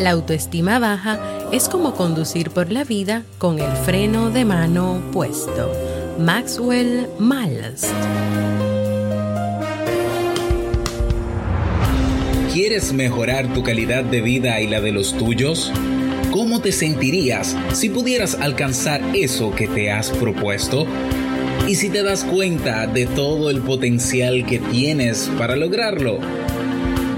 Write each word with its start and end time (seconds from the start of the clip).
La 0.00 0.12
autoestima 0.12 0.78
baja 0.78 1.20
es 1.52 1.68
como 1.68 1.94
conducir 1.94 2.48
por 2.48 2.72
la 2.72 2.84
vida 2.84 3.24
con 3.36 3.58
el 3.58 3.70
freno 3.84 4.30
de 4.30 4.46
mano 4.46 5.02
puesto. 5.12 5.70
Maxwell 6.18 7.06
Maltz. 7.18 7.86
¿Quieres 12.50 12.94
mejorar 12.94 13.52
tu 13.52 13.62
calidad 13.62 14.02
de 14.02 14.22
vida 14.22 14.62
y 14.62 14.68
la 14.68 14.80
de 14.80 14.90
los 14.90 15.14
tuyos? 15.18 15.70
¿Cómo 16.30 16.62
te 16.62 16.72
sentirías 16.72 17.54
si 17.74 17.90
pudieras 17.90 18.36
alcanzar 18.40 19.02
eso 19.14 19.54
que 19.54 19.68
te 19.68 19.90
has 19.90 20.08
propuesto? 20.12 20.86
¿Y 21.68 21.74
si 21.74 21.90
te 21.90 22.02
das 22.02 22.24
cuenta 22.24 22.86
de 22.86 23.04
todo 23.04 23.50
el 23.50 23.60
potencial 23.60 24.46
que 24.46 24.60
tienes 24.60 25.30
para 25.36 25.56
lograrlo? 25.56 26.20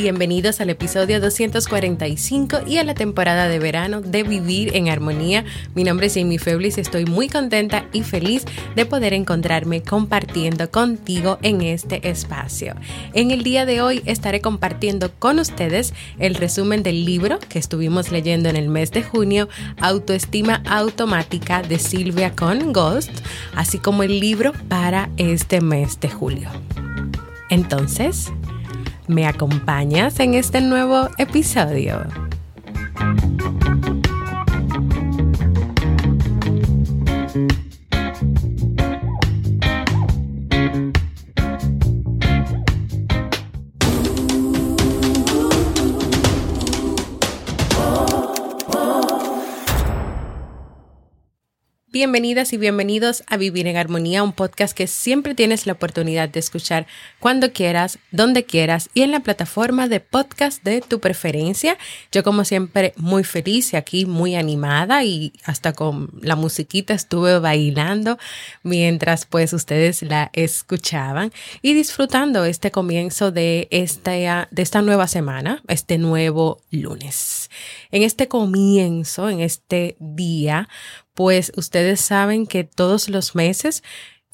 Bienvenidos 0.00 0.62
al 0.62 0.70
episodio 0.70 1.20
245 1.20 2.60
y 2.66 2.78
a 2.78 2.84
la 2.84 2.94
temporada 2.94 3.48
de 3.48 3.58
verano 3.58 4.00
de 4.00 4.22
Vivir 4.22 4.74
en 4.74 4.88
Armonía. 4.88 5.44
Mi 5.74 5.84
nombre 5.84 6.06
es 6.06 6.14
Jamie 6.14 6.38
Feblis 6.38 6.78
y 6.78 6.80
estoy 6.80 7.04
muy 7.04 7.28
contenta 7.28 7.84
y 7.92 8.02
feliz 8.02 8.46
de 8.74 8.86
poder 8.86 9.12
encontrarme 9.12 9.82
compartiendo 9.82 10.70
contigo 10.70 11.38
en 11.42 11.60
este 11.60 12.08
espacio. 12.08 12.76
En 13.12 13.30
el 13.30 13.42
día 13.42 13.66
de 13.66 13.82
hoy 13.82 14.02
estaré 14.06 14.40
compartiendo 14.40 15.12
con 15.18 15.38
ustedes 15.38 15.92
el 16.18 16.34
resumen 16.34 16.82
del 16.82 17.04
libro 17.04 17.38
que 17.38 17.58
estuvimos 17.58 18.10
leyendo 18.10 18.48
en 18.48 18.56
el 18.56 18.70
mes 18.70 18.92
de 18.92 19.02
junio, 19.02 19.50
Autoestima 19.82 20.62
Automática 20.66 21.60
de 21.60 21.78
Silvia 21.78 22.34
con 22.34 22.72
Ghost, 22.72 23.12
así 23.54 23.76
como 23.76 24.02
el 24.02 24.18
libro 24.18 24.54
para 24.66 25.10
este 25.18 25.60
mes 25.60 26.00
de 26.00 26.08
julio. 26.08 26.48
Entonces, 27.50 28.32
¿Me 29.10 29.26
acompañas 29.26 30.20
en 30.20 30.34
este 30.34 30.60
nuevo 30.60 31.08
episodio? 31.18 32.29
Bienvenidas 52.00 52.54
y 52.54 52.56
bienvenidos 52.56 53.24
a 53.26 53.36
Vivir 53.36 53.66
en 53.66 53.76
Armonía, 53.76 54.22
un 54.22 54.32
podcast 54.32 54.74
que 54.74 54.86
siempre 54.86 55.34
tienes 55.34 55.66
la 55.66 55.74
oportunidad 55.74 56.30
de 56.30 56.40
escuchar 56.40 56.86
cuando 57.18 57.52
quieras, 57.52 57.98
donde 58.10 58.44
quieras 58.44 58.88
y 58.94 59.02
en 59.02 59.10
la 59.10 59.20
plataforma 59.20 59.86
de 59.86 60.00
podcast 60.00 60.64
de 60.64 60.80
tu 60.80 60.98
preferencia. 60.98 61.76
Yo 62.10 62.24
como 62.24 62.46
siempre 62.46 62.94
muy 62.96 63.22
feliz 63.22 63.74
y 63.74 63.76
aquí 63.76 64.06
muy 64.06 64.34
animada 64.34 65.04
y 65.04 65.34
hasta 65.44 65.74
con 65.74 66.08
la 66.22 66.36
musiquita 66.36 66.94
estuve 66.94 67.38
bailando 67.38 68.16
mientras 68.62 69.26
pues 69.26 69.52
ustedes 69.52 70.00
la 70.00 70.30
escuchaban 70.32 71.34
y 71.60 71.74
disfrutando 71.74 72.46
este 72.46 72.70
comienzo 72.70 73.30
de 73.30 73.68
esta, 73.70 74.48
de 74.50 74.62
esta 74.62 74.80
nueva 74.80 75.06
semana, 75.06 75.62
este 75.68 75.98
nuevo 75.98 76.62
lunes. 76.70 77.50
En 77.90 78.04
este 78.04 78.26
comienzo, 78.26 79.28
en 79.28 79.40
este 79.40 79.96
día, 80.00 80.66
pues 81.14 81.52
ustedes 81.56 82.00
saben 82.00 82.46
que 82.46 82.64
todos 82.64 83.08
los 83.08 83.34
meses 83.34 83.82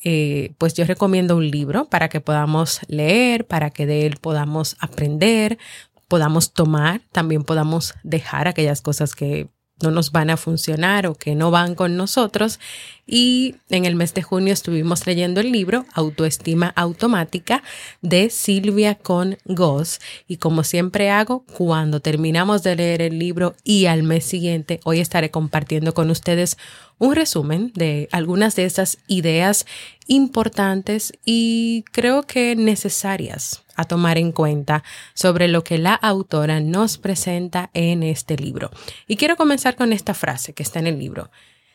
eh, 0.05 0.55
pues 0.59 0.75
yo 0.75 0.85
recomiendo 0.85 1.37
un 1.37 1.51
libro 1.51 1.87
para 1.89 2.09
que 2.09 2.21
podamos 2.21 2.81
leer, 2.87 3.47
para 3.47 3.71
que 3.71 3.87
de 3.87 4.07
él 4.07 4.19
podamos 4.21 4.77
aprender, 4.79 5.59
podamos 6.07 6.53
tomar, 6.53 7.01
también 7.13 7.43
podamos 7.43 7.95
dejar 8.05 8.47
aquellas 8.47 8.83
cosas 8.83 9.15
que 9.15 9.49
no 9.83 9.91
nos 9.91 10.11
van 10.11 10.31
a 10.31 10.37
funcionar 10.37 11.07
o 11.07 11.15
que 11.15 11.35
no 11.35 11.51
van 11.51 11.75
con 11.75 11.97
nosotros. 11.97 12.59
Y 13.07 13.57
en 13.69 13.85
el 13.85 13.95
mes 13.95 14.15
de 14.15 14.23
junio 14.23 14.53
estuvimos 14.53 15.07
leyendo 15.07 15.41
el 15.41 15.53
libro 15.53 15.85
Autoestima 15.93 16.73
Automática 16.75 17.63
de 18.01 18.31
Silvia 18.31 18.97
con 18.97 19.39
Goss. 19.45 20.01
Y 20.27 20.39
como 20.39 20.65
siempre 20.65 21.11
hago, 21.11 21.45
cuando 21.53 22.01
terminamos 22.01 22.63
de 22.63 22.77
leer 22.77 23.03
el 23.03 23.19
libro 23.19 23.55
y 23.63 23.87
al 23.87 24.03
mes 24.03 24.25
siguiente, 24.25 24.81
hoy 24.85 25.01
estaré 25.01 25.31
compartiendo 25.31 25.95
con 25.95 26.11
ustedes 26.11 26.57
un 26.99 27.15
resumen 27.15 27.73
de 27.75 28.09
algunas 28.13 28.57
de 28.57 28.65
esas 28.65 28.99
ideas 29.07 29.67
importantes 30.07 31.13
y 31.25 31.85
creo 31.93 32.23
que 32.23 32.57
necesarias 32.57 33.66
a 33.77 33.85
tomar 33.85 34.19
en 34.19 34.33
cuenta 34.33 34.83
sobre 35.15 35.49
lo 35.49 35.63
que 35.63 35.79
la 35.79 35.95
autora 35.95 36.61
nos 36.61 36.99
presenta 36.99 37.71
en 37.75 38.03
este 38.03 38.37
libro. 38.37 38.71
Y 39.07 39.17
quiero 39.17 39.37
comenzar 39.37 39.77
con 39.77 39.93
esta 39.93 40.15
frase 40.15 40.55
que 40.55 40.63
está 40.63 40.79
en 40.79 40.87
el 40.87 40.99
libro. 40.99 41.31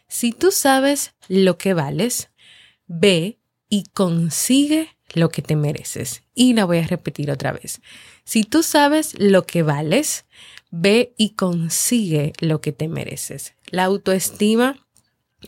Si 0.08 0.32
tú 0.32 0.52
sabes 0.52 1.14
lo 1.30 1.58
que 1.58 1.74
vales, 1.74 2.30
ve 2.88 3.40
y 3.70 3.86
consigue 3.94 4.90
lo 5.14 5.30
que 5.30 5.42
te 5.42 5.56
mereces. 5.56 6.24
Y 6.34 6.54
la 6.54 6.66
voy 6.66 6.80
a 6.80 6.88
repetir 6.88 7.32
otra 7.32 7.52
vez. 7.52 7.82
Si 8.24 8.44
tú 8.44 8.64
sabes 8.64 9.18
lo 9.18 9.46
que 9.46 9.64
vales, 9.64 10.26
ve 10.70 11.14
y 11.18 11.32
consigue 11.32 12.34
lo 12.40 12.62
que 12.62 12.72
te 12.72 12.88
mereces. 12.88 13.56
La 13.70 13.86
autoestima 13.86 14.86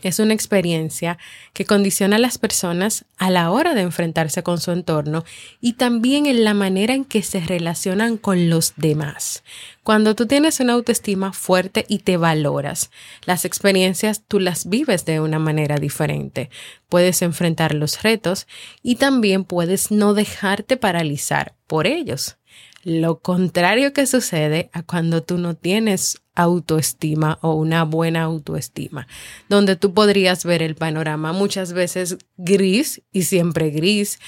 es 0.02 0.18
una 0.18 0.34
experiencia 0.34 1.18
que 1.52 1.64
condiciona 1.64 2.16
a 2.16 2.18
las 2.18 2.38
personas 2.38 3.04
a 3.16 3.30
la 3.30 3.50
hora 3.50 3.74
de 3.74 3.82
enfrentarse 3.82 4.42
con 4.42 4.60
su 4.60 4.72
entorno 4.72 5.24
y 5.60 5.74
también 5.74 6.26
en 6.26 6.44
la 6.44 6.54
manera 6.54 6.94
en 6.94 7.04
que 7.04 7.22
se 7.22 7.40
relacionan 7.40 8.16
con 8.16 8.50
los 8.50 8.74
demás. 8.76 9.44
Cuando 9.82 10.14
tú 10.14 10.26
tienes 10.26 10.60
una 10.60 10.72
autoestima 10.72 11.32
fuerte 11.32 11.84
y 11.88 11.98
te 11.98 12.16
valoras, 12.16 12.90
las 13.24 13.44
experiencias 13.44 14.22
tú 14.26 14.40
las 14.40 14.68
vives 14.68 15.04
de 15.04 15.20
una 15.20 15.38
manera 15.38 15.76
diferente. 15.76 16.50
Puedes 16.88 17.22
enfrentar 17.22 17.74
los 17.74 18.02
retos 18.02 18.46
y 18.82 18.96
también 18.96 19.44
puedes 19.44 19.90
no 19.90 20.14
dejarte 20.14 20.76
paralizar 20.76 21.54
por 21.66 21.86
ellos. 21.86 22.36
Lo 22.84 23.20
contrario 23.20 23.94
que 23.94 24.06
sucede 24.06 24.68
a 24.74 24.82
cuando 24.82 25.22
tú 25.22 25.38
no 25.38 25.54
tienes 25.54 26.20
autoestima 26.34 27.38
o 27.40 27.54
una 27.54 27.82
buena 27.84 28.24
autoestima, 28.24 29.06
donde 29.48 29.74
tú 29.76 29.94
podrías 29.94 30.44
ver 30.44 30.62
el 30.62 30.74
panorama 30.74 31.32
muchas 31.32 31.72
veces 31.72 32.18
gris 32.36 33.00
y 33.10 33.22
siempre 33.22 33.70
gris, 33.70 34.20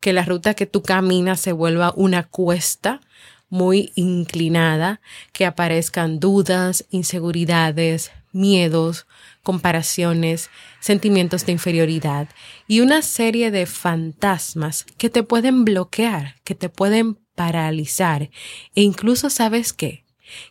que 0.00 0.14
la 0.14 0.24
ruta 0.24 0.54
que 0.54 0.64
tú 0.64 0.82
caminas 0.82 1.40
se 1.40 1.52
vuelva 1.52 1.92
una 1.96 2.22
cuesta 2.22 3.02
muy 3.50 3.92
inclinada, 3.94 5.02
que 5.32 5.44
aparezcan 5.44 6.18
dudas, 6.18 6.86
inseguridades, 6.88 8.10
miedos, 8.32 9.06
comparaciones, 9.48 10.50
sentimientos 10.78 11.46
de 11.46 11.52
inferioridad 11.52 12.28
y 12.66 12.80
una 12.80 13.00
serie 13.00 13.50
de 13.50 13.64
fantasmas 13.64 14.84
que 14.98 15.08
te 15.08 15.22
pueden 15.22 15.64
bloquear, 15.64 16.34
que 16.44 16.54
te 16.54 16.68
pueden 16.68 17.14
paralizar 17.34 18.28
e 18.74 18.82
incluso 18.82 19.30
sabes 19.30 19.72
qué, 19.72 20.04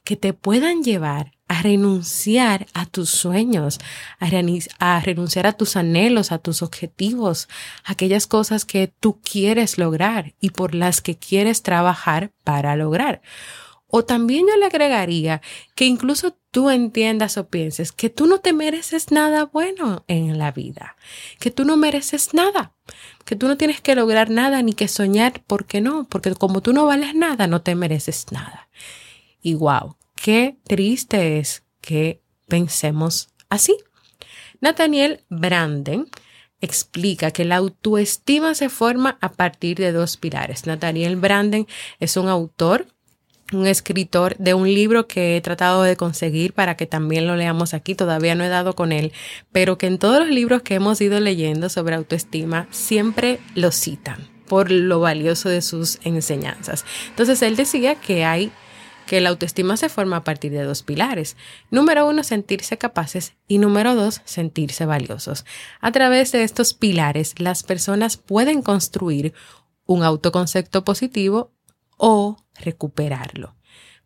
que 0.03 0.15
te 0.15 0.33
puedan 0.33 0.81
llevar 0.81 1.33
a 1.47 1.61
renunciar 1.61 2.65
a 2.73 2.87
tus 2.87 3.11
sueños, 3.11 3.77
a, 4.19 4.99
renunciar 4.99 5.45
a 5.45 5.53
tus 5.53 5.75
anhelos, 5.75 6.31
a 6.31 6.39
tus 6.39 6.63
objetivos, 6.63 7.49
aquellas 7.83 8.25
cosas 8.25 8.65
que 8.65 8.87
tú 8.87 9.21
quieres 9.21 9.77
lograr 9.77 10.33
y 10.41 10.49
por 10.49 10.73
las 10.73 11.01
que 11.01 11.19
quieres 11.19 11.61
trabajar 11.61 12.31
para 12.43 12.75
lograr. 12.75 13.21
O 13.87 14.03
también 14.03 14.45
yo 14.47 14.57
le 14.57 14.65
agregaría 14.65 15.41
que 15.73 15.85
incluso 15.85 16.37
tú 16.51 16.69
entiendas 16.69 17.37
o 17.37 17.47
pienses 17.47 17.91
que 17.91 18.09
tú 18.09 18.27
no 18.27 18.39
te 18.39 18.51
mereces 18.51 19.11
nada 19.11 19.45
bueno 19.45 20.03
en 20.07 20.37
la 20.37 20.51
vida, 20.51 20.97
que 21.39 21.51
tú 21.51 21.63
no 21.63 21.77
mereces 21.77 22.33
nada, 22.33 22.73
que 23.25 23.35
tú 23.35 23.47
no 23.47 23.57
tienes 23.57 23.79
que 23.79 23.95
lograr 23.95 24.29
nada 24.29 24.61
ni 24.61 24.73
que 24.73 24.87
soñar, 24.87 25.43
porque 25.47 25.79
no, 25.79 26.05
porque 26.09 26.35
como 26.35 26.61
tú 26.61 26.73
no 26.73 26.85
vales 26.85 27.15
nada, 27.15 27.47
no 27.47 27.61
te 27.61 27.75
mereces 27.75 28.25
nada. 28.31 28.69
Y 29.41 29.53
wow, 29.53 29.95
qué 30.15 30.57
triste 30.65 31.39
es 31.39 31.63
que 31.79 32.21
pensemos 32.47 33.29
así. 33.49 33.77
Nathaniel 34.59 35.23
Branden 35.29 36.09
explica 36.59 37.31
que 37.31 37.45
la 37.45 37.57
autoestima 37.57 38.55
se 38.55 38.69
forma 38.69 39.17
a 39.21 39.31
partir 39.31 39.77
de 39.77 39.91
dos 39.91 40.17
pilares. 40.17 40.65
Nathaniel 40.65 41.15
Branden 41.15 41.67
es 41.99 42.17
un 42.17 42.27
autor 42.27 42.87
un 43.53 43.67
escritor 43.67 44.35
de 44.37 44.53
un 44.53 44.67
libro 44.73 45.07
que 45.07 45.37
he 45.37 45.41
tratado 45.41 45.83
de 45.83 45.95
conseguir 45.95 46.53
para 46.53 46.75
que 46.75 46.85
también 46.85 47.27
lo 47.27 47.35
leamos 47.35 47.73
aquí. 47.73 47.95
Todavía 47.95 48.35
no 48.35 48.43
he 48.43 48.49
dado 48.49 48.73
con 48.73 48.91
él, 48.91 49.13
pero 49.51 49.77
que 49.77 49.87
en 49.87 49.99
todos 49.99 50.19
los 50.19 50.29
libros 50.29 50.61
que 50.61 50.75
hemos 50.75 50.99
ido 51.01 51.19
leyendo 51.19 51.69
sobre 51.69 51.95
autoestima 51.95 52.67
siempre 52.71 53.39
lo 53.55 53.71
citan 53.71 54.27
por 54.47 54.71
lo 54.71 54.99
valioso 54.99 55.49
de 55.49 55.61
sus 55.61 55.99
enseñanzas. 56.03 56.85
Entonces 57.09 57.41
él 57.41 57.55
decía 57.55 57.95
que 57.95 58.25
hay 58.25 58.51
que 59.05 59.21
la 59.21 59.29
autoestima 59.29 59.77
se 59.77 59.89
forma 59.89 60.17
a 60.17 60.23
partir 60.23 60.51
de 60.51 60.63
dos 60.63 60.83
pilares. 60.83 61.37
Número 61.71 62.07
uno, 62.07 62.23
sentirse 62.23 62.77
capaces 62.77 63.33
y 63.47 63.57
número 63.57 63.95
dos, 63.95 64.21
sentirse 64.25 64.85
valiosos. 64.85 65.45
A 65.79 65.91
través 65.91 66.33
de 66.33 66.43
estos 66.43 66.73
pilares, 66.73 67.39
las 67.39 67.63
personas 67.63 68.17
pueden 68.17 68.61
construir 68.61 69.33
un 69.85 70.03
autoconcepto 70.03 70.83
positivo 70.83 71.53
o 71.97 72.37
recuperarlo. 72.55 73.55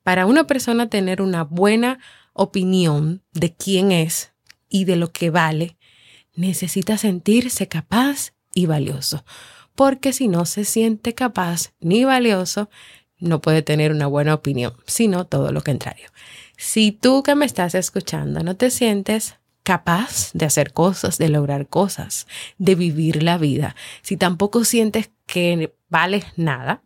Para 0.04 0.26
una 0.26 0.48
persona 0.48 0.90
tener 0.90 1.22
una 1.22 1.44
buena 1.44 2.00
opinión 2.34 3.22
de 3.34 3.54
quién 3.54 3.92
es 3.92 4.34
y 4.70 4.86
de 4.86 4.96
lo 4.96 5.12
que 5.12 5.30
vale, 5.30 5.78
necesita 6.34 6.98
sentirse 6.98 7.68
capaz 7.68 8.34
y 8.54 8.66
valioso, 8.66 9.24
porque 9.76 10.14
si 10.14 10.28
no 10.28 10.46
se 10.46 10.66
siente 10.66 11.14
capaz 11.14 11.74
ni 11.80 12.04
valioso, 12.04 12.70
no 13.20 13.42
puede 13.42 13.62
tener 13.62 13.92
una 13.92 14.08
buena 14.08 14.34
opinión, 14.34 14.74
sino 14.88 15.28
todo 15.28 15.52
lo 15.52 15.62
contrario. 15.62 16.10
Si 16.58 16.92
tú 16.92 17.24
que 17.24 17.36
me 17.36 17.46
estás 17.46 17.76
escuchando 17.76 18.44
no 18.44 18.56
te 18.56 18.72
sientes 18.72 19.36
capaz 19.64 20.32
de 20.34 20.46
hacer 20.46 20.74
cosas, 20.74 21.18
de 21.18 21.30
lograr 21.30 21.68
cosas, 21.68 22.28
de 22.58 22.76
vivir 22.76 23.22
la 23.22 23.38
vida, 23.38 23.76
si 24.02 24.18
tampoco 24.18 24.64
sientes 24.64 25.12
que 25.28 25.76
vales 25.90 26.26
nada, 26.36 26.84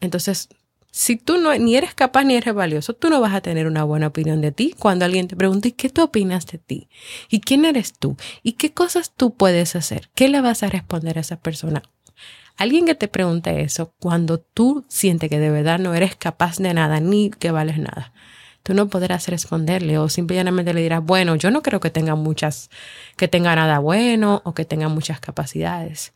entonces, 0.00 0.48
si 0.92 1.16
tú 1.16 1.38
no, 1.38 1.54
ni 1.54 1.76
eres 1.76 1.94
capaz 1.94 2.24
ni 2.24 2.34
eres 2.34 2.52
valioso, 2.52 2.94
tú 2.94 3.10
no 3.10 3.20
vas 3.20 3.34
a 3.34 3.40
tener 3.40 3.66
una 3.66 3.84
buena 3.84 4.08
opinión 4.08 4.40
de 4.40 4.50
ti 4.50 4.74
cuando 4.76 5.04
alguien 5.04 5.28
te 5.28 5.36
pregunte 5.36 5.72
qué 5.72 5.88
tú 5.88 6.02
opinas 6.02 6.46
de 6.46 6.58
ti 6.58 6.88
y 7.28 7.40
quién 7.40 7.64
eres 7.64 7.92
tú 7.92 8.16
y 8.42 8.52
qué 8.52 8.72
cosas 8.72 9.12
tú 9.16 9.34
puedes 9.34 9.76
hacer. 9.76 10.10
¿Qué 10.14 10.28
le 10.28 10.40
vas 10.40 10.62
a 10.62 10.68
responder 10.68 11.18
a 11.18 11.20
esa 11.20 11.36
persona? 11.36 11.82
Alguien 12.56 12.86
que 12.86 12.94
te 12.96 13.08
pregunte 13.08 13.62
eso 13.62 13.94
cuando 14.00 14.38
tú 14.38 14.84
sientes 14.88 15.30
que 15.30 15.38
de 15.38 15.50
verdad 15.50 15.78
no 15.78 15.94
eres 15.94 16.16
capaz 16.16 16.58
de 16.58 16.74
nada 16.74 16.98
ni 17.00 17.30
que 17.30 17.52
vales 17.52 17.78
nada. 17.78 18.12
Tú 18.64 18.74
no 18.74 18.88
podrás 18.88 19.28
responderle 19.28 19.96
o 19.96 20.08
simplemente 20.08 20.74
le 20.74 20.82
dirás, 20.82 21.02
bueno, 21.02 21.36
yo 21.36 21.50
no 21.50 21.62
creo 21.62 21.80
que 21.80 21.90
tenga 21.90 22.16
muchas, 22.16 22.68
que 23.16 23.28
tenga 23.28 23.54
nada 23.54 23.78
bueno 23.78 24.42
o 24.44 24.54
que 24.54 24.64
tenga 24.64 24.88
muchas 24.88 25.20
capacidades. 25.20 26.12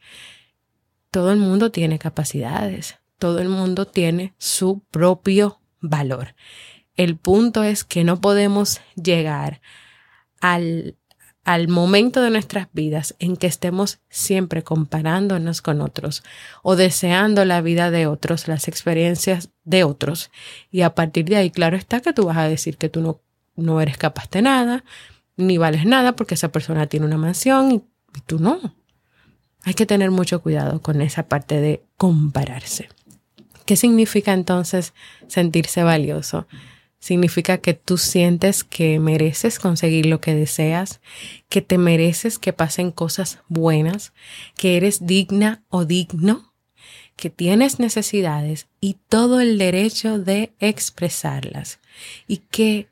Todo 1.10 1.32
el 1.32 1.38
mundo 1.38 1.70
tiene 1.70 1.98
capacidades 1.98 2.96
todo 3.24 3.38
el 3.38 3.48
mundo 3.48 3.86
tiene 3.86 4.34
su 4.36 4.82
propio 4.90 5.58
valor. 5.80 6.34
El 6.94 7.16
punto 7.16 7.62
es 7.62 7.82
que 7.82 8.04
no 8.04 8.20
podemos 8.20 8.82
llegar 9.02 9.62
al, 10.42 10.98
al 11.42 11.68
momento 11.68 12.20
de 12.20 12.28
nuestras 12.28 12.68
vidas 12.74 13.16
en 13.20 13.38
que 13.38 13.46
estemos 13.46 14.00
siempre 14.10 14.62
comparándonos 14.62 15.62
con 15.62 15.80
otros 15.80 16.22
o 16.62 16.76
deseando 16.76 17.46
la 17.46 17.62
vida 17.62 17.90
de 17.90 18.06
otros, 18.06 18.46
las 18.46 18.68
experiencias 18.68 19.48
de 19.62 19.84
otros. 19.84 20.30
Y 20.70 20.82
a 20.82 20.94
partir 20.94 21.24
de 21.24 21.36
ahí, 21.36 21.50
claro 21.50 21.78
está 21.78 22.00
que 22.00 22.12
tú 22.12 22.26
vas 22.26 22.36
a 22.36 22.46
decir 22.46 22.76
que 22.76 22.90
tú 22.90 23.00
no, 23.00 23.22
no 23.56 23.80
eres 23.80 23.96
capaz 23.96 24.28
de 24.28 24.42
nada, 24.42 24.84
ni 25.38 25.56
vales 25.56 25.86
nada 25.86 26.14
porque 26.14 26.34
esa 26.34 26.52
persona 26.52 26.88
tiene 26.88 27.06
una 27.06 27.16
mansión 27.16 27.72
y, 27.72 27.76
y 27.76 28.20
tú 28.26 28.38
no. 28.38 28.60
Hay 29.62 29.72
que 29.72 29.86
tener 29.86 30.10
mucho 30.10 30.42
cuidado 30.42 30.82
con 30.82 31.00
esa 31.00 31.26
parte 31.26 31.58
de 31.62 31.86
compararse. 31.96 32.90
¿Qué 33.64 33.76
significa 33.76 34.32
entonces 34.32 34.92
sentirse 35.26 35.82
valioso? 35.82 36.46
Significa 36.98 37.58
que 37.58 37.74
tú 37.74 37.98
sientes 37.98 38.64
que 38.64 38.98
mereces 38.98 39.58
conseguir 39.58 40.06
lo 40.06 40.20
que 40.20 40.34
deseas, 40.34 41.00
que 41.48 41.60
te 41.60 41.78
mereces 41.78 42.38
que 42.38 42.52
pasen 42.52 42.90
cosas 42.90 43.40
buenas, 43.48 44.12
que 44.56 44.76
eres 44.76 45.06
digna 45.06 45.62
o 45.68 45.84
digno, 45.84 46.54
que 47.16 47.30
tienes 47.30 47.78
necesidades 47.78 48.66
y 48.80 48.96
todo 49.08 49.40
el 49.40 49.58
derecho 49.58 50.18
de 50.18 50.54
expresarlas. 50.60 51.78
Y 52.26 52.38
que, 52.38 52.88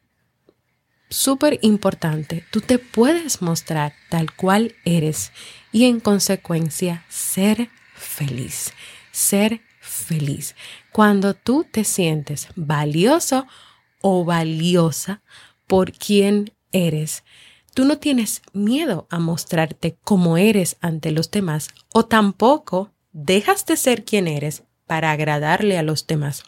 súper 1.08 1.58
importante, 1.62 2.44
tú 2.50 2.60
te 2.60 2.78
puedes 2.78 3.42
mostrar 3.42 3.94
tal 4.10 4.34
cual 4.34 4.74
eres 4.84 5.32
y 5.72 5.86
en 5.86 6.00
consecuencia 6.00 7.04
ser 7.08 7.70
feliz, 7.94 8.72
ser 9.10 9.62
feliz. 10.12 10.54
Cuando 10.92 11.34
tú 11.34 11.64
te 11.70 11.84
sientes 11.84 12.48
valioso 12.54 13.46
o 14.00 14.24
valiosa 14.24 15.22
por 15.66 15.92
quien 15.92 16.52
eres, 16.72 17.24
tú 17.74 17.84
no 17.84 17.98
tienes 17.98 18.42
miedo 18.52 19.06
a 19.10 19.18
mostrarte 19.18 19.96
como 20.04 20.36
eres 20.36 20.76
ante 20.80 21.10
los 21.12 21.30
demás 21.30 21.68
o 21.92 22.04
tampoco 22.04 22.92
dejas 23.12 23.64
de 23.66 23.76
ser 23.76 24.04
quien 24.04 24.28
eres 24.28 24.64
para 24.86 25.10
agradarle 25.12 25.78
a 25.78 25.82
los 25.82 26.06
demás 26.06 26.44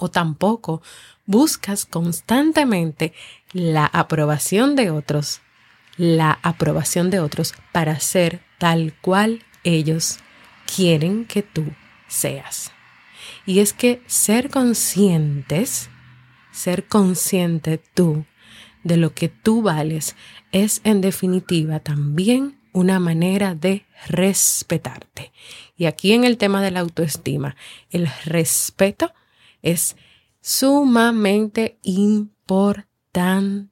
o 0.00 0.10
tampoco 0.10 0.82
buscas 1.26 1.84
constantemente 1.84 3.12
la 3.52 3.86
aprobación 3.86 4.74
de 4.74 4.90
otros, 4.90 5.42
la 5.96 6.38
aprobación 6.42 7.10
de 7.10 7.20
otros 7.20 7.54
para 7.72 8.00
ser 8.00 8.40
tal 8.58 8.94
cual 9.00 9.44
ellos 9.62 10.18
quieren 10.74 11.26
que 11.26 11.42
tú 11.42 11.64
seas. 12.08 12.72
Y 13.50 13.58
es 13.58 13.72
que 13.72 14.00
ser 14.06 14.48
conscientes, 14.48 15.90
ser 16.52 16.86
consciente 16.86 17.78
tú 17.78 18.24
de 18.84 18.96
lo 18.96 19.12
que 19.12 19.28
tú 19.28 19.60
vales, 19.60 20.14
es 20.52 20.80
en 20.84 21.00
definitiva 21.00 21.80
también 21.80 22.60
una 22.72 23.00
manera 23.00 23.56
de 23.56 23.86
respetarte. 24.06 25.32
Y 25.76 25.86
aquí 25.86 26.12
en 26.12 26.22
el 26.22 26.36
tema 26.36 26.62
de 26.62 26.70
la 26.70 26.78
autoestima, 26.78 27.56
el 27.90 28.08
respeto 28.24 29.12
es 29.62 29.96
sumamente 30.40 31.80
importante. 31.82 33.66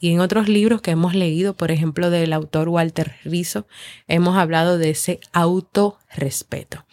Y 0.00 0.10
en 0.10 0.18
otros 0.18 0.48
libros 0.48 0.82
que 0.82 0.90
hemos 0.90 1.14
leído, 1.14 1.56
por 1.56 1.70
ejemplo, 1.70 2.10
del 2.10 2.32
autor 2.32 2.68
Walter 2.68 3.14
Rizzo, 3.22 3.68
hemos 4.08 4.36
hablado 4.36 4.78
de 4.78 4.90
ese 4.90 5.20
autorrespeto. 5.32 6.84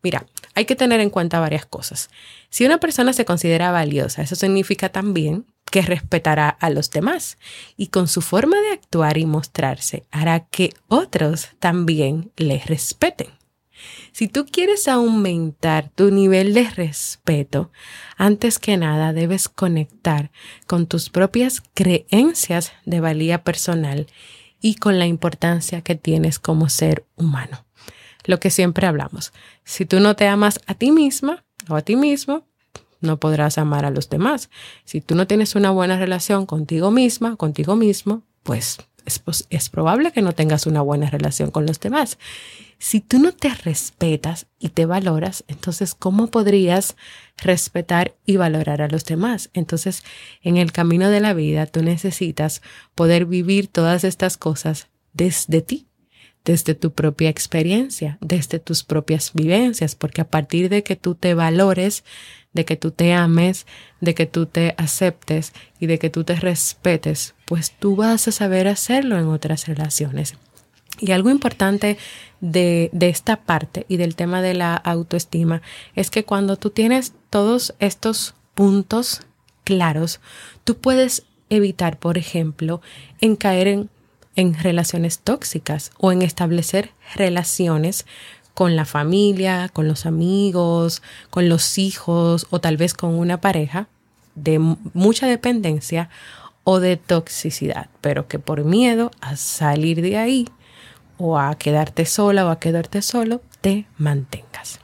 Mira, 0.00 0.26
hay 0.54 0.64
que 0.64 0.76
tener 0.76 1.00
en 1.00 1.10
cuenta 1.10 1.40
varias 1.40 1.66
cosas. 1.66 2.10
Si 2.50 2.64
una 2.64 2.78
persona 2.78 3.12
se 3.12 3.24
considera 3.24 3.70
valiosa, 3.70 4.22
eso 4.22 4.36
significa 4.36 4.90
también 4.90 5.46
que 5.70 5.82
respetará 5.82 6.48
a 6.48 6.68
los 6.70 6.90
demás 6.90 7.38
y 7.76 7.86
con 7.86 8.06
su 8.06 8.20
forma 8.20 8.60
de 8.60 8.72
actuar 8.72 9.16
y 9.16 9.24
mostrarse 9.24 10.04
hará 10.10 10.40
que 10.40 10.74
otros 10.88 11.48
también 11.58 12.30
le 12.36 12.58
respeten. 12.58 13.28
Si 14.12 14.28
tú 14.28 14.46
quieres 14.46 14.86
aumentar 14.86 15.88
tu 15.88 16.10
nivel 16.10 16.54
de 16.54 16.68
respeto, 16.70 17.72
antes 18.16 18.58
que 18.58 18.76
nada 18.76 19.12
debes 19.12 19.48
conectar 19.48 20.30
con 20.66 20.86
tus 20.86 21.10
propias 21.10 21.62
creencias 21.74 22.72
de 22.84 23.00
valía 23.00 23.42
personal 23.42 24.06
y 24.60 24.76
con 24.76 24.98
la 24.98 25.06
importancia 25.06 25.80
que 25.80 25.96
tienes 25.96 26.38
como 26.38 26.68
ser 26.68 27.06
humano 27.16 27.64
lo 28.24 28.40
que 28.40 28.50
siempre 28.50 28.86
hablamos. 28.86 29.32
Si 29.64 29.86
tú 29.86 30.00
no 30.00 30.16
te 30.16 30.26
amas 30.26 30.60
a 30.66 30.74
ti 30.74 30.92
misma 30.92 31.44
o 31.68 31.76
a 31.76 31.82
ti 31.82 31.96
mismo, 31.96 32.44
no 33.00 33.18
podrás 33.18 33.58
amar 33.58 33.84
a 33.84 33.90
los 33.90 34.08
demás. 34.08 34.48
Si 34.84 35.00
tú 35.00 35.14
no 35.14 35.26
tienes 35.26 35.54
una 35.54 35.70
buena 35.70 35.98
relación 35.98 36.46
contigo 36.46 36.90
misma, 36.90 37.36
contigo 37.36 37.76
mismo, 37.76 38.22
pues 38.42 38.78
es, 39.04 39.22
es, 39.50 39.68
probable 39.68 40.12
que 40.12 40.22
no 40.22 40.32
tengas 40.32 40.66
una 40.66 40.80
buena 40.80 41.10
relación 41.10 41.50
con 41.50 41.66
los 41.66 41.80
demás. 41.80 42.18
Si 42.78 43.00
tú 43.00 43.18
no 43.18 43.32
te 43.32 43.48
respetas 43.48 44.46
y 44.58 44.70
te 44.70 44.86
valoras, 44.86 45.44
entonces, 45.48 45.94
¿cómo 45.94 46.28
podrías 46.28 46.96
respetar 47.36 48.14
y 48.26 48.36
valorar 48.36 48.82
a 48.82 48.88
los 48.88 49.04
demás? 49.04 49.50
Entonces, 49.52 50.02
en 50.42 50.56
el 50.56 50.72
camino 50.72 51.08
de 51.08 51.20
la 51.20 51.34
vida, 51.34 51.66
tú 51.66 51.82
necesitas 51.82 52.62
poder 52.94 53.26
vivir 53.26 53.68
todas 53.68 54.04
estas 54.04 54.36
cosas 54.36 54.88
desde 55.12 55.62
ti, 55.62 55.86
desde 56.44 56.74
tu 56.74 56.92
propia 56.92 57.28
experiencia, 57.28 58.18
desde 58.20 58.58
tus 58.58 58.82
propias 58.82 59.32
vivencias, 59.34 59.94
porque 59.94 60.20
a 60.20 60.28
partir 60.28 60.68
de 60.68 60.82
que 60.82 60.96
tú 60.96 61.14
te 61.14 61.34
valores, 61.34 62.04
de 62.52 62.64
que 62.64 62.76
tú 62.76 62.90
te 62.90 63.12
ames, 63.12 63.66
de 64.00 64.14
que 64.14 64.26
tú 64.26 64.46
te 64.46 64.74
aceptes 64.76 65.52
y 65.78 65.86
de 65.86 65.98
que 65.98 66.10
tú 66.10 66.24
te 66.24 66.36
respetes, 66.36 67.34
pues 67.46 67.72
tú 67.78 67.96
vas 67.96 68.28
a 68.28 68.32
saber 68.32 68.68
hacerlo 68.68 69.18
en 69.18 69.26
otras 69.26 69.66
relaciones. 69.68 70.36
Y 70.98 71.12
algo 71.12 71.30
importante 71.30 71.96
de, 72.40 72.90
de, 72.92 73.08
esta 73.08 73.36
parte 73.36 73.86
y 73.88 73.96
del 73.96 74.14
tema 74.14 74.42
de 74.42 74.54
la 74.54 74.74
autoestima 74.74 75.62
es 75.94 76.10
que 76.10 76.24
cuando 76.24 76.56
tú 76.56 76.70
tienes 76.70 77.14
todos 77.30 77.74
estos 77.78 78.34
puntos 78.54 79.22
claros, 79.64 80.20
tú 80.64 80.76
puedes 80.76 81.24
evitar, 81.48 81.98
por 81.98 82.18
ejemplo, 82.18 82.82
en 83.20 83.36
caer 83.36 83.68
en 83.68 83.90
en 84.36 84.54
relaciones 84.54 85.18
tóxicas 85.18 85.90
o 85.98 86.12
en 86.12 86.22
establecer 86.22 86.90
relaciones 87.14 88.06
con 88.54 88.76
la 88.76 88.84
familia, 88.84 89.70
con 89.72 89.88
los 89.88 90.06
amigos, 90.06 91.02
con 91.30 91.48
los 91.48 91.78
hijos 91.78 92.46
o 92.50 92.60
tal 92.60 92.76
vez 92.76 92.94
con 92.94 93.14
una 93.14 93.40
pareja 93.40 93.88
de 94.34 94.58
mucha 94.58 95.26
dependencia 95.26 96.08
o 96.64 96.80
de 96.80 96.96
toxicidad, 96.96 97.88
pero 98.00 98.28
que 98.28 98.38
por 98.38 98.64
miedo 98.64 99.10
a 99.20 99.36
salir 99.36 100.00
de 100.00 100.16
ahí 100.16 100.48
o 101.18 101.38
a 101.38 101.54
quedarte 101.56 102.06
sola 102.06 102.46
o 102.46 102.50
a 102.50 102.58
quedarte 102.58 103.02
solo, 103.02 103.42
te 103.60 103.86
mantengas. 103.96 104.81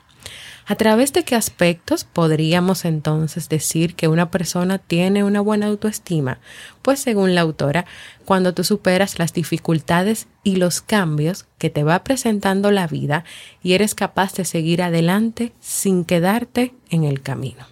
¿A 0.70 0.74
través 0.74 1.14
de 1.14 1.24
qué 1.24 1.34
aspectos 1.34 2.04
podríamos 2.04 2.84
entonces 2.84 3.48
decir 3.48 3.94
que 3.94 4.06
una 4.06 4.30
persona 4.30 4.76
tiene 4.76 5.24
una 5.24 5.40
buena 5.40 5.66
autoestima? 5.66 6.40
Pues 6.82 7.00
según 7.00 7.34
la 7.34 7.40
autora, 7.40 7.86
cuando 8.26 8.52
tú 8.52 8.64
superas 8.64 9.18
las 9.18 9.32
dificultades 9.32 10.26
y 10.44 10.56
los 10.56 10.82
cambios 10.82 11.46
que 11.56 11.70
te 11.70 11.84
va 11.84 12.04
presentando 12.04 12.70
la 12.70 12.86
vida 12.86 13.24
y 13.62 13.72
eres 13.72 13.94
capaz 13.94 14.34
de 14.34 14.44
seguir 14.44 14.82
adelante 14.82 15.54
sin 15.58 16.04
quedarte 16.04 16.74
en 16.90 17.04
el 17.04 17.22
camino 17.22 17.66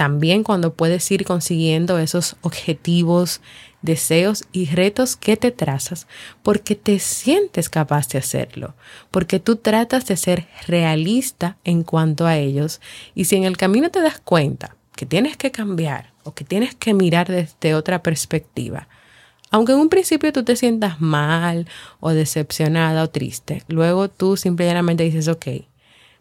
también 0.00 0.44
cuando 0.44 0.72
puedes 0.72 1.10
ir 1.10 1.26
consiguiendo 1.26 1.98
esos 1.98 2.36
objetivos, 2.40 3.42
deseos 3.82 4.44
y 4.52 4.66
retos 4.66 5.16
que 5.16 5.36
te 5.36 5.50
trazas 5.50 6.06
porque 6.42 6.74
te 6.74 6.98
sientes 6.98 7.68
capaz 7.68 8.08
de 8.08 8.18
hacerlo, 8.18 8.74
porque 9.10 9.40
tú 9.40 9.56
tratas 9.56 10.06
de 10.06 10.16
ser 10.16 10.48
realista 10.66 11.56
en 11.64 11.82
cuanto 11.82 12.26
a 12.26 12.36
ellos 12.36 12.80
y 13.14 13.24
si 13.24 13.36
en 13.36 13.44
el 13.44 13.56
camino 13.56 13.90
te 13.90 14.02
das 14.02 14.20
cuenta 14.20 14.76
que 14.94 15.06
tienes 15.06 15.36
que 15.36 15.50
cambiar 15.50 16.12
o 16.24 16.34
que 16.34 16.44
tienes 16.44 16.74
que 16.74 16.94
mirar 16.94 17.28
desde 17.28 17.74
otra 17.74 18.02
perspectiva, 18.02 18.88
aunque 19.50 19.72
en 19.72 19.78
un 19.78 19.88
principio 19.88 20.32
tú 20.32 20.44
te 20.44 20.56
sientas 20.56 21.00
mal 21.00 21.66
o 21.98 22.10
decepcionada 22.10 23.02
o 23.02 23.10
triste, 23.10 23.64
luego 23.68 24.08
tú 24.08 24.36
simplemente 24.36 25.02
dices, 25.02 25.26
ok, 25.26 25.46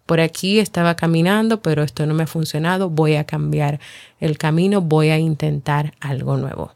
por 0.10 0.20
aquí 0.20 0.58
estaba 0.58 0.96
caminando, 0.96 1.62
pero 1.62 1.84
esto 1.84 2.08
no 2.08 2.16
me 2.16 2.24
ha 2.24 2.28
funcionado, 2.28 2.90
voy 2.90 3.14
a 3.14 3.26
cambiar 3.26 3.80
el 4.20 4.40
camino, 4.40 4.82
voy 4.82 5.10
a 5.10 5.20
intentar 5.20 5.94
algo 6.00 6.36
nuevo. 6.36 6.72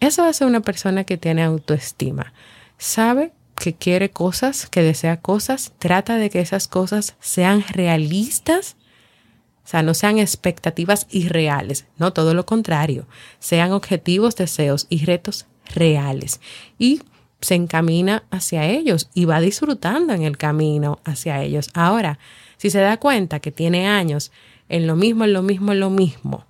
Eso 0.00 0.24
hace 0.24 0.44
una 0.44 0.60
persona 0.60 1.04
que 1.04 1.16
tiene 1.16 1.42
autoestima. 1.42 2.32
Sabe 2.78 3.32
que 3.56 3.74
quiere 3.74 4.10
cosas, 4.10 4.66
que 4.66 4.82
desea 4.82 5.20
cosas, 5.20 5.72
trata 5.78 6.16
de 6.16 6.30
que 6.30 6.40
esas 6.40 6.68
cosas 6.68 7.16
sean 7.20 7.64
realistas, 7.68 8.76
o 9.64 9.68
sea, 9.68 9.82
no 9.82 9.94
sean 9.94 10.18
expectativas 10.18 11.06
irreales, 11.10 11.86
no 11.96 12.12
todo 12.12 12.34
lo 12.34 12.44
contrario, 12.44 13.06
sean 13.38 13.72
objetivos, 13.72 14.36
deseos 14.36 14.86
y 14.90 15.04
retos 15.04 15.46
reales. 15.74 16.40
Y 16.78 17.00
se 17.40 17.54
encamina 17.54 18.24
hacia 18.30 18.66
ellos 18.66 19.10
y 19.14 19.26
va 19.26 19.40
disfrutando 19.40 20.12
en 20.12 20.22
el 20.22 20.36
camino 20.36 20.98
hacia 21.04 21.42
ellos. 21.42 21.70
Ahora, 21.74 22.18
si 22.56 22.70
se 22.70 22.80
da 22.80 22.98
cuenta 22.98 23.40
que 23.40 23.52
tiene 23.52 23.86
años 23.86 24.32
en 24.68 24.86
lo 24.86 24.96
mismo, 24.96 25.24
en 25.24 25.32
lo 25.32 25.42
mismo, 25.42 25.72
en 25.72 25.80
lo 25.80 25.90
mismo, 25.90 26.46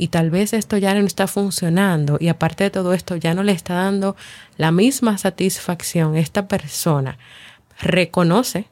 y 0.00 0.08
tal 0.08 0.30
vez 0.30 0.54
esto 0.54 0.78
ya 0.78 0.94
no 0.94 1.06
está 1.06 1.26
funcionando 1.26 2.16
y 2.18 2.28
aparte 2.28 2.64
de 2.64 2.70
todo 2.70 2.94
esto 2.94 3.16
ya 3.16 3.34
no 3.34 3.42
le 3.42 3.52
está 3.52 3.74
dando 3.74 4.16
la 4.56 4.72
misma 4.72 5.18
satisfacción, 5.18 6.16
esta 6.16 6.48
persona 6.48 7.18
reconoce 7.78 8.66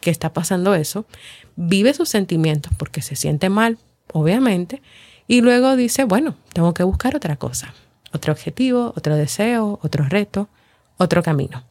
que 0.00 0.10
está 0.10 0.32
pasando 0.32 0.74
eso, 0.74 1.06
vive 1.54 1.94
sus 1.94 2.08
sentimientos 2.08 2.72
porque 2.76 3.00
se 3.00 3.14
siente 3.14 3.48
mal, 3.48 3.78
obviamente, 4.12 4.82
y 5.28 5.40
luego 5.40 5.76
dice, 5.76 6.02
bueno, 6.02 6.34
tengo 6.52 6.74
que 6.74 6.82
buscar 6.82 7.14
otra 7.14 7.36
cosa, 7.36 7.72
otro 8.12 8.32
objetivo, 8.32 8.92
otro 8.96 9.14
deseo, 9.14 9.78
otro 9.84 10.04
reto, 10.08 10.48
otro 10.96 11.22
camino. 11.22 11.62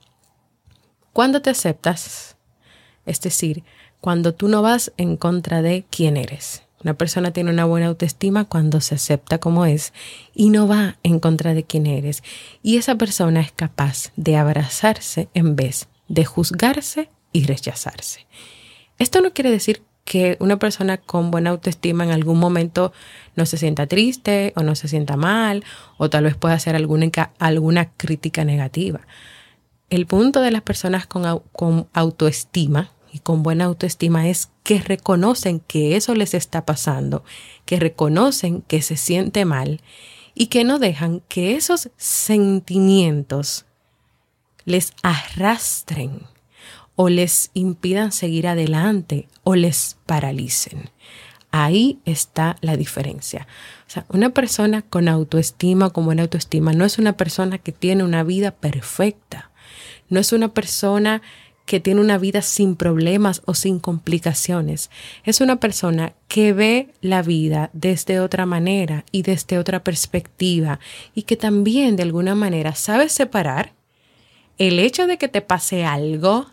Cuando 1.11 1.41
te 1.41 1.49
aceptas, 1.49 2.37
es 3.05 3.19
decir, 3.19 3.65
cuando 3.99 4.33
tú 4.33 4.47
no 4.47 4.61
vas 4.61 4.93
en 4.95 5.17
contra 5.17 5.61
de 5.61 5.83
quién 5.89 6.15
eres. 6.15 6.63
Una 6.83 6.95
persona 6.95 7.31
tiene 7.31 7.51
una 7.51 7.65
buena 7.65 7.87
autoestima 7.87 8.45
cuando 8.45 8.81
se 8.81 8.95
acepta 8.95 9.37
como 9.37 9.65
es 9.65 9.93
y 10.33 10.49
no 10.49 10.67
va 10.67 10.97
en 11.03 11.19
contra 11.19 11.53
de 11.53 11.63
quién 11.63 11.85
eres. 11.85 12.23
Y 12.63 12.77
esa 12.77 12.95
persona 12.95 13.41
es 13.41 13.51
capaz 13.51 14.11
de 14.15 14.37
abrazarse 14.37 15.29
en 15.33 15.55
vez 15.55 15.87
de 16.07 16.25
juzgarse 16.25 17.09
y 17.31 17.45
rechazarse. 17.45 18.25
Esto 18.97 19.21
no 19.21 19.31
quiere 19.33 19.51
decir 19.51 19.83
que 20.03 20.37
una 20.39 20.57
persona 20.57 20.97
con 20.97 21.31
buena 21.31 21.51
autoestima 21.51 22.03
en 22.03 22.11
algún 22.11 22.39
momento 22.39 22.91
no 23.35 23.45
se 23.45 23.57
sienta 23.57 23.87
triste 23.87 24.51
o 24.55 24.63
no 24.63 24.75
se 24.75 24.87
sienta 24.87 25.15
mal 25.15 25.63
o 25.97 26.09
tal 26.09 26.23
vez 26.23 26.35
pueda 26.35 26.55
hacer 26.55 26.75
alguna, 26.75 27.09
alguna 27.37 27.91
crítica 27.91 28.43
negativa. 28.43 29.01
El 29.89 30.07
punto 30.07 30.41
de 30.41 30.51
las 30.51 30.63
personas 30.63 31.05
con, 31.05 31.43
con 31.51 31.87
autoestima 31.93 32.91
y 33.11 33.19
con 33.19 33.43
buena 33.43 33.65
autoestima 33.65 34.29
es 34.29 34.49
que 34.63 34.79
reconocen 34.79 35.59
que 35.59 35.95
eso 35.95 36.15
les 36.15 36.33
está 36.33 36.65
pasando, 36.65 37.23
que 37.65 37.79
reconocen 37.79 38.61
que 38.61 38.81
se 38.81 38.97
siente 38.97 39.45
mal 39.45 39.81
y 40.33 40.47
que 40.47 40.63
no 40.63 40.79
dejan 40.79 41.21
que 41.27 41.55
esos 41.55 41.89
sentimientos 41.97 43.65
les 44.65 44.93
arrastren 45.03 46.21
o 46.95 47.09
les 47.09 47.51
impidan 47.53 48.11
seguir 48.11 48.47
adelante 48.47 49.27
o 49.43 49.55
les 49.55 49.97
paralicen. 50.05 50.89
Ahí 51.51 51.99
está 52.05 52.55
la 52.61 52.77
diferencia. 52.77 53.47
O 53.87 53.89
sea, 53.89 54.05
una 54.07 54.29
persona 54.29 54.83
con 54.83 55.09
autoestima, 55.09 55.89
con 55.89 56.05
buena 56.05 56.21
autoestima, 56.21 56.71
no 56.71 56.85
es 56.85 56.97
una 56.97 57.17
persona 57.17 57.57
que 57.57 57.73
tiene 57.73 58.05
una 58.05 58.23
vida 58.23 58.51
perfecta. 58.51 59.51
No 60.07 60.19
es 60.19 60.31
una 60.31 60.53
persona 60.53 61.21
que 61.65 61.79
tiene 61.79 62.01
una 62.01 62.17
vida 62.17 62.41
sin 62.41 62.75
problemas 62.75 63.41
o 63.45 63.53
sin 63.53 63.79
complicaciones. 63.79 64.89
Es 65.23 65.41
una 65.41 65.59
persona 65.59 66.13
que 66.27 66.53
ve 66.53 66.89
la 67.01 67.21
vida 67.21 67.69
desde 67.73 68.19
otra 68.19 68.45
manera 68.45 69.05
y 69.11 69.21
desde 69.21 69.57
otra 69.57 69.83
perspectiva 69.83 70.79
y 71.13 71.23
que 71.23 71.37
también 71.37 71.95
de 71.95 72.03
alguna 72.03 72.35
manera 72.35 72.75
sabe 72.75 73.09
separar 73.09 73.73
el 74.57 74.79
hecho 74.79 75.07
de 75.07 75.17
que 75.17 75.27
te 75.27 75.41
pase 75.41 75.85
algo 75.85 76.47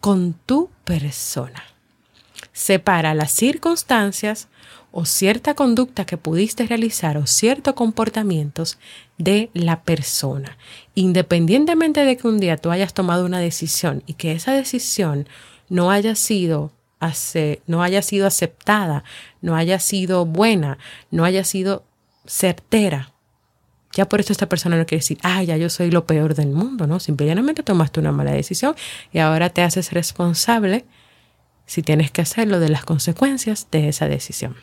con 0.00 0.32
tu 0.32 0.70
persona. 0.84 1.62
Separa 2.52 3.14
las 3.14 3.32
circunstancias 3.32 4.48
o 4.92 5.04
cierta 5.04 5.54
conducta 5.54 6.04
que 6.04 6.16
pudiste 6.16 6.66
realizar 6.66 7.16
o 7.16 7.26
ciertos 7.26 7.74
comportamientos 7.74 8.78
de 9.18 9.50
la 9.54 9.82
persona. 9.82 10.56
Independientemente 10.94 12.04
de 12.04 12.16
que 12.16 12.26
un 12.26 12.40
día 12.40 12.56
tú 12.56 12.70
hayas 12.70 12.94
tomado 12.94 13.24
una 13.24 13.38
decisión 13.38 14.02
y 14.06 14.14
que 14.14 14.32
esa 14.32 14.52
decisión 14.52 15.28
no 15.68 15.90
haya 15.90 16.14
sido 16.14 16.72
no 17.66 17.82
haya 17.82 18.02
sido 18.02 18.26
aceptada, 18.26 19.04
no 19.40 19.56
haya 19.56 19.78
sido 19.78 20.26
buena, 20.26 20.76
no 21.10 21.24
haya 21.24 21.44
sido 21.44 21.84
certera. 22.26 23.12
Ya 23.92 24.08
por 24.08 24.20
eso 24.20 24.32
esta 24.32 24.48
persona 24.48 24.76
no 24.76 24.86
quiere 24.86 25.00
decir, 25.00 25.18
ah, 25.22 25.42
ya 25.42 25.56
yo 25.56 25.70
soy 25.70 25.90
lo 25.90 26.04
peor 26.04 26.34
del 26.34 26.50
mundo, 26.50 26.86
¿no? 26.86 27.00
Simplemente 27.00 27.62
tomaste 27.62 28.00
una 28.00 28.12
mala 28.12 28.32
decisión 28.32 28.76
y 29.12 29.18
ahora 29.18 29.48
te 29.48 29.62
haces 29.62 29.92
responsable, 29.92 30.84
si 31.66 31.82
tienes 31.82 32.10
que 32.10 32.20
hacerlo, 32.20 32.60
de 32.60 32.68
las 32.68 32.84
consecuencias 32.84 33.68
de 33.70 33.88
esa 33.88 34.06
decisión. 34.06 34.56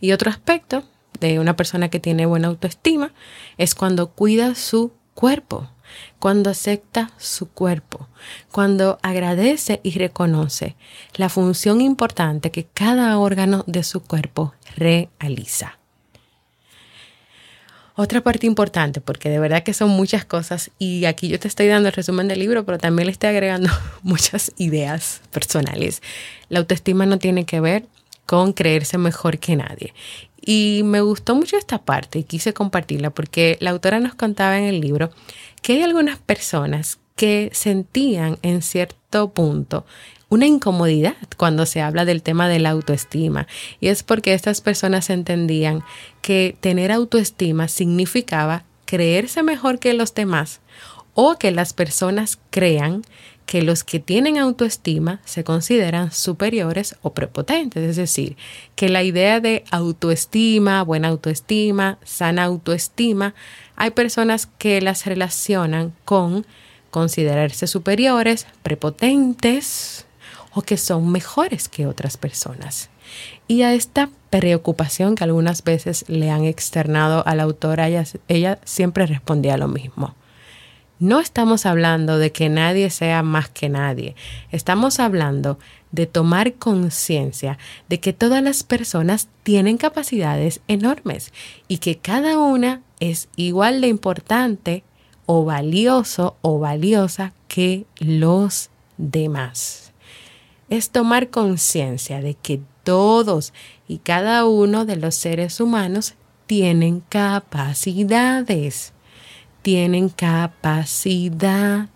Y 0.00 0.12
otro 0.12 0.30
aspecto 0.30 0.84
de 1.20 1.38
una 1.38 1.56
persona 1.56 1.88
que 1.88 2.00
tiene 2.00 2.26
buena 2.26 2.48
autoestima 2.48 3.12
es 3.58 3.74
cuando 3.74 4.08
cuida 4.08 4.54
su 4.54 4.92
cuerpo, 5.14 5.70
cuando 6.18 6.50
acepta 6.50 7.10
su 7.18 7.48
cuerpo, 7.50 8.08
cuando 8.50 8.98
agradece 9.02 9.80
y 9.82 9.98
reconoce 9.98 10.76
la 11.14 11.28
función 11.28 11.80
importante 11.80 12.50
que 12.50 12.64
cada 12.64 13.18
órgano 13.18 13.64
de 13.66 13.84
su 13.84 14.02
cuerpo 14.02 14.54
realiza. 14.76 15.80
Otra 17.96 18.22
parte 18.22 18.46
importante, 18.46 19.02
porque 19.02 19.28
de 19.28 19.38
verdad 19.38 19.62
que 19.62 19.74
son 19.74 19.90
muchas 19.90 20.24
cosas 20.24 20.70
y 20.78 21.04
aquí 21.04 21.28
yo 21.28 21.38
te 21.38 21.48
estoy 21.48 21.66
dando 21.66 21.88
el 21.88 21.94
resumen 21.94 22.28
del 22.28 22.38
libro, 22.38 22.64
pero 22.64 22.78
también 22.78 23.04
le 23.04 23.12
estoy 23.12 23.28
agregando 23.28 23.68
muchas 24.02 24.52
ideas 24.56 25.20
personales. 25.30 26.00
La 26.48 26.60
autoestima 26.60 27.04
no 27.04 27.18
tiene 27.18 27.44
que 27.44 27.60
ver 27.60 27.84
con 28.26 28.52
creerse 28.52 28.98
mejor 28.98 29.38
que 29.38 29.56
nadie. 29.56 29.94
Y 30.40 30.82
me 30.84 31.00
gustó 31.00 31.34
mucho 31.34 31.56
esta 31.56 31.82
parte 31.82 32.20
y 32.20 32.24
quise 32.24 32.54
compartirla 32.54 33.10
porque 33.10 33.56
la 33.60 33.70
autora 33.70 34.00
nos 34.00 34.14
contaba 34.14 34.58
en 34.58 34.64
el 34.64 34.80
libro 34.80 35.10
que 35.62 35.74
hay 35.74 35.82
algunas 35.82 36.18
personas 36.18 36.98
que 37.16 37.50
sentían 37.52 38.38
en 38.42 38.62
cierto 38.62 39.30
punto 39.30 39.84
una 40.30 40.46
incomodidad 40.46 41.16
cuando 41.36 41.66
se 41.66 41.82
habla 41.82 42.04
del 42.04 42.22
tema 42.22 42.48
de 42.48 42.60
la 42.60 42.70
autoestima. 42.70 43.46
Y 43.80 43.88
es 43.88 44.02
porque 44.02 44.32
estas 44.32 44.60
personas 44.60 45.10
entendían 45.10 45.82
que 46.22 46.56
tener 46.60 46.92
autoestima 46.92 47.68
significaba 47.68 48.64
creerse 48.86 49.42
mejor 49.42 49.78
que 49.78 49.92
los 49.92 50.14
demás 50.14 50.60
o 51.14 51.36
que 51.36 51.50
las 51.50 51.72
personas 51.72 52.38
crean 52.50 53.02
que 53.50 53.62
los 53.62 53.82
que 53.82 53.98
tienen 53.98 54.38
autoestima 54.38 55.18
se 55.24 55.42
consideran 55.42 56.12
superiores 56.12 56.94
o 57.02 57.14
prepotentes. 57.14 57.82
Es 57.82 57.96
decir, 57.96 58.36
que 58.76 58.88
la 58.88 59.02
idea 59.02 59.40
de 59.40 59.64
autoestima, 59.72 60.84
buena 60.84 61.08
autoestima, 61.08 61.98
sana 62.04 62.44
autoestima, 62.44 63.34
hay 63.74 63.90
personas 63.90 64.46
que 64.46 64.80
las 64.80 65.04
relacionan 65.04 65.92
con 66.04 66.46
considerarse 66.92 67.66
superiores, 67.66 68.46
prepotentes 68.62 70.06
o 70.54 70.62
que 70.62 70.76
son 70.76 71.10
mejores 71.10 71.68
que 71.68 71.88
otras 71.88 72.16
personas. 72.16 72.88
Y 73.48 73.62
a 73.62 73.74
esta 73.74 74.10
preocupación 74.30 75.16
que 75.16 75.24
algunas 75.24 75.64
veces 75.64 76.04
le 76.06 76.30
han 76.30 76.44
externado 76.44 77.26
a 77.26 77.34
la 77.34 77.42
autora, 77.42 77.88
ella, 77.88 78.04
ella 78.28 78.60
siempre 78.64 79.06
respondía 79.06 79.56
lo 79.56 79.66
mismo. 79.66 80.14
No 81.00 81.18
estamos 81.18 81.64
hablando 81.64 82.18
de 82.18 82.30
que 82.30 82.50
nadie 82.50 82.90
sea 82.90 83.22
más 83.22 83.48
que 83.48 83.70
nadie. 83.70 84.14
Estamos 84.52 85.00
hablando 85.00 85.58
de 85.92 86.06
tomar 86.06 86.52
conciencia 86.56 87.56
de 87.88 88.00
que 88.00 88.12
todas 88.12 88.42
las 88.42 88.64
personas 88.64 89.28
tienen 89.42 89.78
capacidades 89.78 90.60
enormes 90.68 91.32
y 91.68 91.78
que 91.78 91.96
cada 91.96 92.38
una 92.38 92.82
es 93.00 93.30
igual 93.36 93.80
de 93.80 93.88
importante 93.88 94.84
o 95.24 95.46
valioso 95.46 96.36
o 96.42 96.58
valiosa 96.58 97.32
que 97.48 97.86
los 97.98 98.68
demás. 98.98 99.94
Es 100.68 100.90
tomar 100.90 101.30
conciencia 101.30 102.20
de 102.20 102.34
que 102.34 102.60
todos 102.84 103.54
y 103.88 103.98
cada 103.98 104.44
uno 104.44 104.84
de 104.84 104.96
los 104.96 105.14
seres 105.14 105.60
humanos 105.60 106.12
tienen 106.46 107.00
capacidades 107.08 108.92
tienen 109.62 110.08
capacidades 110.08 111.88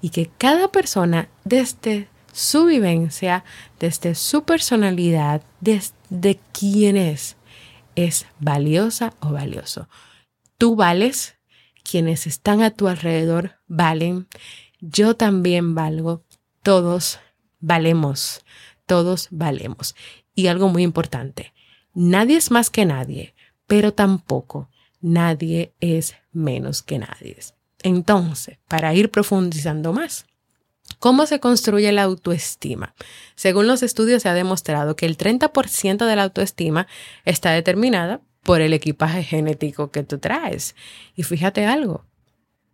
y 0.00 0.10
que 0.10 0.30
cada 0.38 0.68
persona 0.68 1.28
desde 1.44 2.08
su 2.32 2.64
vivencia, 2.64 3.44
desde 3.78 4.14
su 4.14 4.44
personalidad, 4.44 5.42
desde 5.60 6.40
quién 6.52 6.96
es, 6.96 7.36
es 7.94 8.26
valiosa 8.40 9.14
o 9.20 9.30
valioso. 9.30 9.88
Tú 10.58 10.76
vales, 10.76 11.36
quienes 11.82 12.26
están 12.26 12.62
a 12.62 12.70
tu 12.70 12.88
alrededor 12.88 13.58
valen, 13.66 14.28
yo 14.80 15.14
también 15.14 15.74
valgo, 15.74 16.24
todos 16.62 17.20
valemos, 17.60 18.44
todos 18.86 19.28
valemos. 19.30 19.94
Y 20.34 20.46
algo 20.46 20.68
muy 20.68 20.82
importante, 20.82 21.52
nadie 21.92 22.36
es 22.36 22.50
más 22.50 22.70
que 22.70 22.86
nadie, 22.86 23.34
pero 23.66 23.92
tampoco 23.92 24.70
nadie 25.02 25.74
es 25.80 26.14
menos 26.32 26.82
que 26.82 26.98
nadie. 26.98 27.36
Entonces, 27.82 28.58
para 28.68 28.94
ir 28.94 29.10
profundizando 29.10 29.92
más, 29.92 30.24
¿Cómo 30.98 31.26
se 31.26 31.40
construye 31.40 31.90
la 31.92 32.02
autoestima? 32.02 32.94
Según 33.34 33.66
los 33.66 33.82
estudios 33.82 34.22
se 34.22 34.28
ha 34.28 34.34
demostrado 34.34 34.94
que 34.94 35.06
el 35.06 35.16
30% 35.16 36.06
de 36.06 36.16
la 36.16 36.24
autoestima 36.24 36.86
está 37.24 37.52
determinada 37.52 38.20
por 38.42 38.60
el 38.60 38.72
equipaje 38.72 39.22
genético 39.22 39.90
que 39.90 40.02
tú 40.02 40.18
traes. 40.18 40.74
Y 41.16 41.22
fíjate 41.22 41.66
algo, 41.66 42.04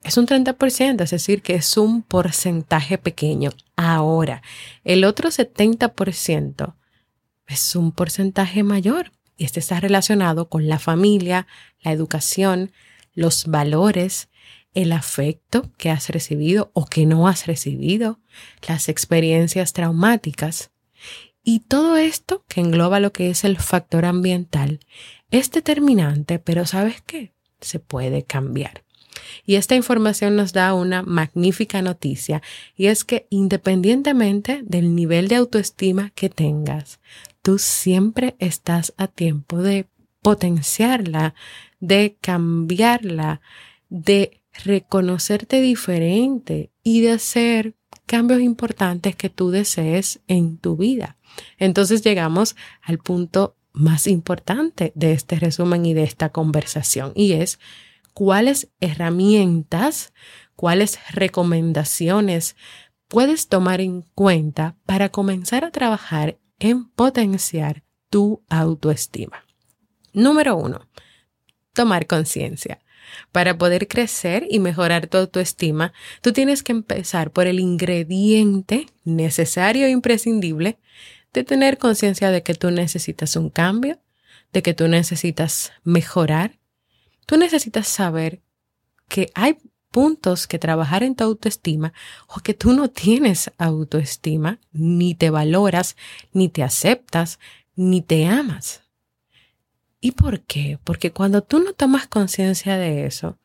es 0.02 0.16
un 0.16 0.26
30%, 0.26 1.02
es 1.02 1.11
decir, 1.11 1.42
que 1.42 1.54
es 1.54 1.76
un 1.76 2.02
porcentaje 2.02 2.99
pequeño. 2.99 3.50
Ahora, 3.76 4.42
el 4.85 5.04
otro 5.04 5.30
70% 5.30 6.75
es 7.47 7.76
un 7.76 7.92
porcentaje 7.92 8.62
mayor. 8.62 9.12
Y 9.38 9.47
este 9.47 9.61
está 9.61 9.80
relacionado 9.80 10.50
con 10.50 10.68
la 10.68 10.78
familia, 10.78 11.47
la 11.80 11.92
educación, 11.92 12.73
los 13.14 13.46
valores, 13.46 14.29
el 14.74 14.92
afecto 14.92 15.70
que 15.79 15.90
has 15.90 16.11
recibido 16.11 16.70
o 16.74 16.85
que 16.85 17.07
no 17.07 17.27
has 17.29 17.46
recibido, 17.46 18.20
las 18.68 18.88
experiencias 18.88 19.72
traumáticas. 19.72 20.70
Y 21.42 21.61
todo 21.61 21.96
esto 21.96 22.44
que 22.48 22.61
engloba 22.61 23.01
lo 23.01 23.12
que 23.12 23.31
es 23.31 23.44
el 23.44 23.57
factor 23.57 24.05
ambiental 24.05 24.81
es 25.31 25.51
determinante, 25.51 26.38
pero 26.38 26.66
¿sabes 26.66 27.01
qué? 27.01 27.33
Se 27.61 27.79
puede 27.79 28.24
cambiar. 28.24 28.85
Y 29.44 29.57
esta 29.57 29.74
información 29.74 30.37
nos 30.37 30.53
da 30.53 30.74
una 30.74 31.03
magnífica 31.03 31.83
noticia 31.83 32.42
y 32.77 32.87
es 32.87 33.05
que 33.05 33.27
independientemente 33.31 34.61
del 34.64 34.94
nivel 34.94 35.29
de 35.29 35.37
autoestima 35.37 36.11
que 36.14 36.29
tengas, 36.29 37.01
tú 37.42 37.59
siempre 37.59 38.37
estás 38.38 38.94
a 38.96 39.07
tiempo 39.09 39.59
de 39.59 39.87
potenciarla, 40.22 41.35
de 41.81 42.16
cambiarla, 42.20 43.40
de 43.88 44.42
reconocerte 44.64 45.61
diferente 45.61 46.70
y 46.83 47.01
de 47.01 47.12
hacer 47.12 47.74
cambios 48.07 48.40
importantes 48.40 49.14
que 49.14 49.31
tú 49.31 49.51
desees 49.51 50.20
en 50.27 50.59
tu 50.59 50.77
vida. 50.77 51.16
Entonces 51.59 52.03
llegamos 52.03 52.57
al 52.83 52.98
punto 52.98 53.57
más 53.72 54.07
importante 54.07 54.92
de 54.94 55.12
este 55.12 55.38
resumen 55.38 55.87
y 55.87 55.94
de 55.94 56.03
esta 56.03 56.31
conversación 56.31 57.12
y 57.14 57.33
es 57.33 57.61
cuáles 58.14 58.68
herramientas, 58.81 60.12
cuáles 60.57 60.98
recomendaciones 61.12 62.57
puedes 63.07 63.48
tomar 63.48 63.81
en 63.81 64.03
cuenta 64.14 64.77
para 64.85 65.11
comenzar 65.11 65.64
a 65.64 65.70
trabajar 65.70 66.38
en 66.59 66.88
potenciar 66.88 67.83
tu 68.11 68.42
autoestima. 68.49 69.44
Número 70.12 70.57
uno, 70.57 70.88
tomar 71.73 72.07
conciencia. 72.07 72.81
Para 73.33 73.57
poder 73.57 73.88
crecer 73.88 74.47
y 74.51 74.59
mejorar 74.59 75.07
tu 75.07 75.16
autoestima, 75.16 75.92
tú 76.21 76.33
tienes 76.33 76.62
que 76.62 76.73
empezar 76.73 77.31
por 77.31 77.47
el 77.47 77.59
ingrediente 77.59 78.87
necesario 79.05 79.87
e 79.87 79.90
imprescindible 79.90 80.79
de 81.33 81.44
tener 81.44 81.79
conciencia 81.79 82.31
de 82.31 82.42
que 82.42 82.55
tú 82.55 82.71
necesitas 82.71 83.37
un 83.37 83.51
cambio, 83.51 83.99
de 84.53 84.62
que 84.62 84.75
tú 84.75 84.88
necesitas 84.88 85.73
mejorar. 85.85 86.59
Tú 87.27 87.37
necesitas 87.37 87.88
saber 87.88 88.42
que 89.09 89.31
hay 89.35 89.59
que 90.48 90.58
trabajar 90.58 91.02
en 91.02 91.14
tu 91.14 91.24
autoestima 91.24 91.92
o 92.28 92.40
que 92.40 92.54
tú 92.54 92.72
no 92.72 92.88
tienes 92.88 93.50
autoestima, 93.58 94.58
ni 94.72 95.14
te 95.14 95.30
valoras, 95.30 95.96
ni 96.32 96.48
te 96.48 96.62
aceptas, 96.62 97.38
ni 97.76 98.02
te 98.02 98.26
amas. 98.26 98.82
¿Y 100.00 100.12
por 100.12 100.40
qué? 100.40 100.78
Porque 100.84 101.11
cuando 101.11 101.42
tú 101.42 101.58
no 101.61 101.72
tomas 101.72 102.06
conciencia 102.06 102.76
de 102.76 103.06
eso, 103.06 103.38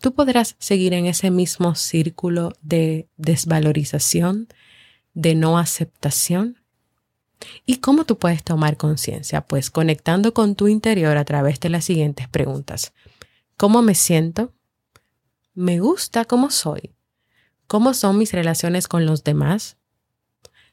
tú 0.00 0.14
podrás 0.14 0.56
seguir 0.58 0.94
en 0.94 1.06
ese 1.06 1.30
mismo 1.30 1.74
círculo 1.74 2.52
de 2.62 3.08
desvalorización, 3.16 4.48
de 5.14 5.34
no 5.34 5.58
aceptación. 5.58 6.56
¿Y 7.66 7.76
cómo 7.76 8.04
tú 8.04 8.18
puedes 8.18 8.42
tomar 8.42 8.76
conciencia? 8.76 9.42
Pues 9.42 9.70
conectando 9.70 10.32
con 10.32 10.54
tu 10.54 10.68
interior 10.68 11.16
a 11.18 11.24
través 11.24 11.60
de 11.60 11.68
las 11.68 11.84
siguientes 11.84 12.28
preguntas. 12.28 12.92
¿Cómo 13.56 13.82
me 13.82 13.94
siento? 13.94 14.52
¿Me 15.58 15.80
gusta 15.80 16.24
cómo 16.24 16.50
soy? 16.50 16.94
¿Cómo 17.66 17.92
son 17.92 18.16
mis 18.18 18.32
relaciones 18.32 18.86
con 18.86 19.06
los 19.06 19.24
demás? 19.24 19.76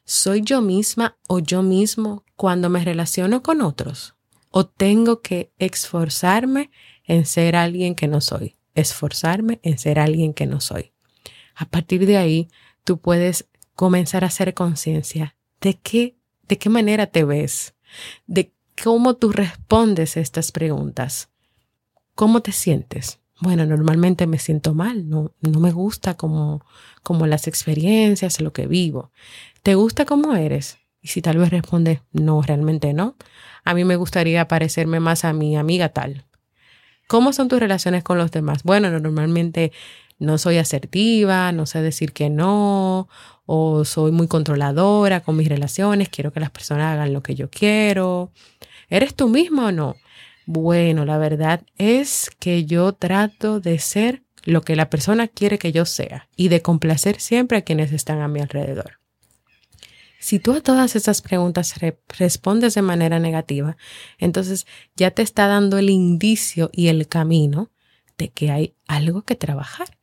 ¿Soy 0.04 0.42
yo 0.42 0.62
misma 0.62 1.16
o 1.26 1.40
yo 1.40 1.62
mismo 1.62 2.24
cuando 2.36 2.70
me 2.70 2.84
relaciono 2.84 3.42
con 3.42 3.62
otros? 3.62 4.16
o 4.58 4.64
tengo 4.64 5.20
que 5.20 5.52
esforzarme 5.58 6.70
en 7.04 7.26
ser 7.26 7.56
alguien 7.56 7.94
que 7.94 8.08
no 8.08 8.22
soy, 8.22 8.56
esforzarme 8.74 9.60
en 9.62 9.76
ser 9.76 9.98
alguien 9.98 10.32
que 10.32 10.46
no 10.46 10.62
soy. 10.62 10.94
A 11.54 11.66
partir 11.66 12.06
de 12.06 12.16
ahí, 12.16 12.48
tú 12.82 12.98
puedes 12.98 13.50
comenzar 13.74 14.24
a 14.24 14.28
hacer 14.28 14.54
conciencia 14.54 15.36
de 15.60 15.74
qué, 15.74 16.16
de 16.48 16.56
qué 16.56 16.70
manera 16.70 17.06
te 17.06 17.24
ves, 17.24 17.74
de 18.26 18.54
cómo 18.82 19.16
tú 19.16 19.30
respondes 19.30 20.16
a 20.16 20.20
estas 20.20 20.52
preguntas, 20.52 21.28
cómo 22.14 22.40
te 22.40 22.52
sientes. 22.52 23.20
Bueno, 23.40 23.66
normalmente 23.66 24.26
me 24.26 24.38
siento 24.38 24.74
mal, 24.74 25.08
no, 25.08 25.32
no 25.42 25.60
me 25.60 25.70
gusta 25.70 26.14
como, 26.14 26.64
como 27.02 27.26
las 27.26 27.46
experiencias, 27.46 28.40
lo 28.40 28.52
que 28.52 28.66
vivo. 28.66 29.12
¿Te 29.62 29.74
gusta 29.74 30.06
cómo 30.06 30.34
eres? 30.34 30.78
Y 31.02 31.08
si 31.08 31.20
tal 31.22 31.38
vez 31.38 31.50
responde, 31.50 32.02
no, 32.12 32.40
realmente 32.40 32.94
no, 32.94 33.16
a 33.64 33.74
mí 33.74 33.84
me 33.84 33.96
gustaría 33.96 34.48
parecerme 34.48 35.00
más 35.00 35.24
a 35.24 35.32
mi 35.32 35.56
amiga 35.56 35.90
tal. 35.90 36.24
¿Cómo 37.08 37.32
son 37.32 37.48
tus 37.48 37.60
relaciones 37.60 38.02
con 38.02 38.18
los 38.18 38.30
demás? 38.30 38.62
Bueno, 38.64 38.90
normalmente 38.90 39.70
no 40.18 40.38
soy 40.38 40.56
asertiva, 40.58 41.52
no 41.52 41.66
sé 41.66 41.82
decir 41.82 42.12
que 42.12 42.30
no, 42.30 43.08
o 43.44 43.84
soy 43.84 44.12
muy 44.12 44.28
controladora 44.28 45.20
con 45.20 45.36
mis 45.36 45.48
relaciones, 45.48 46.08
quiero 46.08 46.32
que 46.32 46.40
las 46.40 46.50
personas 46.50 46.94
hagan 46.94 47.12
lo 47.12 47.22
que 47.22 47.34
yo 47.34 47.50
quiero. 47.50 48.32
¿Eres 48.88 49.14
tú 49.14 49.28
mismo 49.28 49.66
o 49.66 49.72
no? 49.72 49.96
Bueno, 50.46 51.04
la 51.04 51.18
verdad 51.18 51.66
es 51.76 52.30
que 52.38 52.64
yo 52.64 52.92
trato 52.92 53.58
de 53.58 53.80
ser 53.80 54.22
lo 54.44 54.62
que 54.62 54.76
la 54.76 54.88
persona 54.88 55.26
quiere 55.26 55.58
que 55.58 55.72
yo 55.72 55.84
sea 55.84 56.28
y 56.36 56.48
de 56.48 56.62
complacer 56.62 57.20
siempre 57.20 57.58
a 57.58 57.62
quienes 57.62 57.92
están 57.92 58.20
a 58.20 58.28
mi 58.28 58.40
alrededor. 58.40 59.00
Si 60.20 60.38
tú 60.38 60.54
a 60.54 60.60
todas 60.60 60.96
esas 60.96 61.20
preguntas 61.20 61.74
respondes 62.16 62.74
de 62.74 62.82
manera 62.82 63.18
negativa, 63.18 63.76
entonces 64.18 64.66
ya 64.94 65.10
te 65.10 65.22
está 65.22 65.48
dando 65.48 65.78
el 65.78 65.90
indicio 65.90 66.70
y 66.72 66.88
el 66.88 67.08
camino 67.08 67.70
de 68.16 68.30
que 68.30 68.50
hay 68.52 68.74
algo 68.86 69.22
que 69.22 69.34
trabajar 69.34 69.98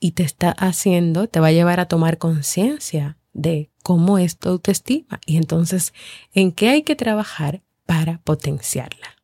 y 0.00 0.12
te 0.12 0.22
está 0.22 0.50
haciendo, 0.50 1.28
te 1.28 1.40
va 1.40 1.48
a 1.48 1.52
llevar 1.52 1.80
a 1.80 1.86
tomar 1.86 2.16
conciencia 2.18 3.18
de 3.34 3.70
cómo 3.82 4.18
es 4.18 4.38
tu 4.38 4.48
autoestima 4.48 5.20
y 5.26 5.36
entonces 5.36 5.92
en 6.32 6.52
qué 6.52 6.70
hay 6.70 6.82
que 6.82 6.96
trabajar 6.96 7.62
para 7.84 8.18
potenciarla. 8.22 9.15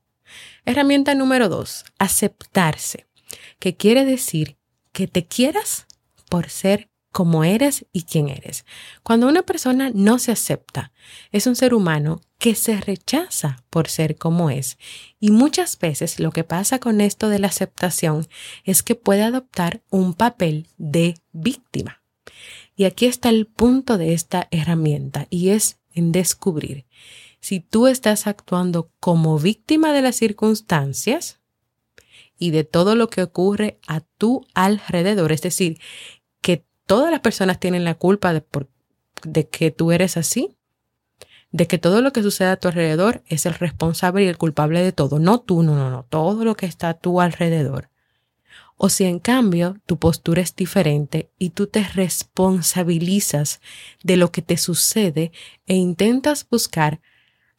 Herramienta 0.65 1.15
número 1.17 1.49
dos, 1.49 1.85
aceptarse, 1.99 3.07
que 3.59 3.77
quiere 3.77 4.05
decir 4.05 4.57
que 4.93 5.09
te 5.09 5.27
quieras 5.27 5.87
por 6.29 6.51
ser 6.51 6.89
como 7.11 7.43
eres 7.45 7.85
y 7.93 8.05
quién 8.05 8.29
eres. 8.29 8.65
Cuando 9.03 9.29
una 9.29 9.43
persona 9.43 9.91
no 9.93 10.19
se 10.19 10.33
acepta, 10.33 10.93
es 11.33 11.47
un 11.47 11.57
ser 11.57 11.75
humano 11.75 12.21
que 12.39 12.55
se 12.55 12.81
rechaza 12.81 13.65
por 13.71 13.89
ser 13.89 14.17
como 14.17 14.51
es. 14.51 14.79
Y 15.21 15.31
muchas 15.31 15.79
veces 15.79 16.21
lo 16.21 16.31
que 16.31 16.45
pasa 16.45 16.79
con 16.79 17.01
esto 17.01 17.29
de 17.29 17.39
la 17.39 17.49
aceptación 17.49 18.27
es 18.65 18.83
que 18.83 18.95
puede 18.95 19.23
adoptar 19.23 19.83
un 19.91 20.15
papel 20.15 20.69
de 20.79 21.15
víctima. 21.33 22.03
Y 22.77 22.85
aquí 22.85 23.07
está 23.07 23.29
el 23.29 23.47
punto 23.47 23.99
de 23.99 24.15
esta 24.15 24.49
herramienta 24.51 25.27
y 25.29 25.51
es 25.51 25.79
en 25.95 26.13
descubrir 26.13 26.87
si 27.43 27.59
tú 27.59 27.89
estás 27.89 28.29
actuando 28.29 28.89
como 29.01 29.37
víctima 29.37 29.93
de 29.93 30.01
las 30.01 30.15
circunstancias 30.15 31.41
y 32.39 32.53
de 32.53 32.63
todo 32.63 32.95
lo 32.95 33.09
que 33.09 33.25
ocurre 33.25 33.81
a 33.89 34.01
tu 34.01 34.47
alrededor, 34.55 35.33
es 35.33 35.43
decir, 35.43 35.81
que 36.41 36.65
todas 36.87 37.11
las 37.11 37.21
personas 37.21 37.59
tienen 37.59 37.85
la 37.85 37.97
culpa 37.97 38.33
de, 38.33 39.49
que 39.49 39.73
tú 39.73 39.91
eres 39.91 40.17
así, 40.17 40.57
de 41.51 41.67
que 41.67 41.79
todo 41.79 42.01
lo 42.01 42.13
que 42.13 42.23
sucede 42.23 42.49
a 42.49 42.57
tu 42.57 42.69
alrededor 42.69 43.25
es 43.27 43.45
el 43.45 43.55
responsable 43.55 44.23
y 44.23 44.29
el 44.29 44.39
culpable 44.39 44.81
de 44.81 44.93
todo, 44.93 45.19
no 45.19 45.41
tú, 45.41 45.65
no, 45.65 45.75
no, 45.75 45.91
no, 45.91 46.05
todo 46.05 46.45
lo 46.45 46.55
que 46.55 46.67
está 46.67 46.91
a 46.91 46.99
tu 46.99 47.21
alrededor. 47.21 47.91
O 48.77 48.89
si 48.89 49.05
en 49.05 49.19
cambio 49.19 49.79
tu 49.87 49.99
postura 49.99 50.43
es 50.43 50.55
diferente 50.55 51.29
y 51.39 51.51
tú 51.51 51.67
te 51.67 51.83
responsabilizas 51.83 53.61
de 54.05 54.17
lo 54.17 54.31
que 54.31 54.43
te 54.43 54.57
sucede 54.57 55.33
e 55.67 55.75
intentas 55.75 56.47
buscar 56.49 57.01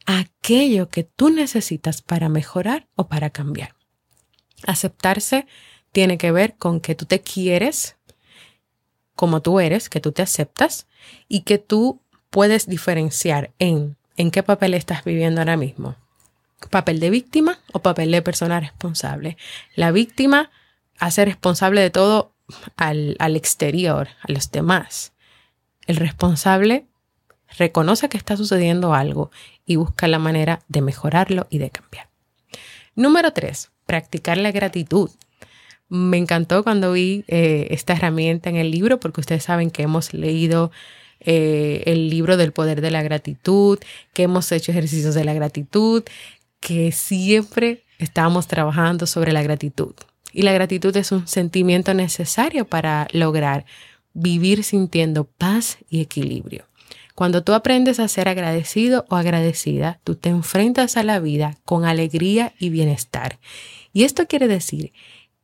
aquello 0.06 0.88
que 0.88 1.04
tú 1.04 1.30
necesitas 1.30 2.02
para 2.02 2.28
mejorar 2.28 2.88
o 2.94 3.08
para 3.08 3.30
cambiar. 3.30 3.74
Aceptarse 4.66 5.46
tiene 5.92 6.18
que 6.18 6.32
ver 6.32 6.56
con 6.56 6.80
que 6.80 6.94
tú 6.94 7.06
te 7.06 7.20
quieres 7.20 7.96
como 9.14 9.42
tú 9.42 9.60
eres, 9.60 9.88
que 9.88 10.00
tú 10.00 10.10
te 10.10 10.22
aceptas 10.22 10.88
y 11.28 11.42
que 11.42 11.58
tú 11.58 12.02
puedes 12.30 12.66
diferenciar 12.66 13.52
en 13.60 13.96
en 14.16 14.30
qué 14.30 14.42
papel 14.42 14.74
estás 14.74 15.04
viviendo 15.04 15.40
ahora 15.40 15.56
mismo. 15.56 15.96
Papel 16.70 17.00
de 17.00 17.10
víctima 17.10 17.58
o 17.72 17.80
papel 17.80 18.10
de 18.10 18.22
persona 18.22 18.60
responsable. 18.60 19.36
La 19.74 19.90
víctima 19.90 20.50
hace 20.98 21.24
responsable 21.24 21.80
de 21.80 21.90
todo 21.90 22.32
al, 22.76 23.16
al 23.18 23.36
exterior, 23.36 24.08
a 24.22 24.32
los 24.32 24.50
demás. 24.50 25.12
El 25.86 25.96
responsable 25.96 26.86
reconoce 27.56 28.08
que 28.08 28.16
está 28.16 28.36
sucediendo 28.36 28.94
algo 28.94 29.30
y 29.66 29.76
busca 29.76 30.08
la 30.08 30.18
manera 30.18 30.60
de 30.68 30.82
mejorarlo 30.82 31.46
y 31.50 31.58
de 31.58 31.70
cambiar. 31.70 32.08
Número 32.94 33.32
tres, 33.32 33.70
practicar 33.86 34.38
la 34.38 34.52
gratitud. 34.52 35.10
Me 35.88 36.16
encantó 36.16 36.62
cuando 36.64 36.92
vi 36.92 37.24
eh, 37.28 37.68
esta 37.70 37.92
herramienta 37.92 38.50
en 38.50 38.56
el 38.56 38.70
libro 38.70 39.00
porque 39.00 39.20
ustedes 39.20 39.44
saben 39.44 39.70
que 39.70 39.82
hemos 39.82 40.14
leído 40.14 40.70
eh, 41.20 41.82
el 41.86 42.10
libro 42.10 42.36
del 42.36 42.52
poder 42.52 42.80
de 42.80 42.90
la 42.90 43.02
gratitud, 43.02 43.78
que 44.12 44.24
hemos 44.24 44.50
hecho 44.52 44.72
ejercicios 44.72 45.14
de 45.14 45.24
la 45.24 45.34
gratitud, 45.34 46.02
que 46.60 46.92
siempre 46.92 47.84
estamos 47.98 48.46
trabajando 48.46 49.06
sobre 49.06 49.32
la 49.32 49.42
gratitud. 49.42 49.94
Y 50.32 50.42
la 50.42 50.52
gratitud 50.52 50.96
es 50.96 51.12
un 51.12 51.28
sentimiento 51.28 51.94
necesario 51.94 52.64
para 52.64 53.06
lograr 53.12 53.64
vivir 54.14 54.64
sintiendo 54.64 55.24
paz 55.24 55.78
y 55.88 56.00
equilibrio. 56.00 56.64
Cuando 57.14 57.44
tú 57.44 57.52
aprendes 57.52 58.00
a 58.00 58.08
ser 58.08 58.28
agradecido 58.28 59.04
o 59.08 59.14
agradecida, 59.16 60.00
tú 60.02 60.16
te 60.16 60.30
enfrentas 60.30 60.96
a 60.96 61.04
la 61.04 61.20
vida 61.20 61.58
con 61.64 61.84
alegría 61.84 62.54
y 62.58 62.70
bienestar. 62.70 63.38
Y 63.92 64.02
esto 64.02 64.26
quiere 64.26 64.48
decir 64.48 64.92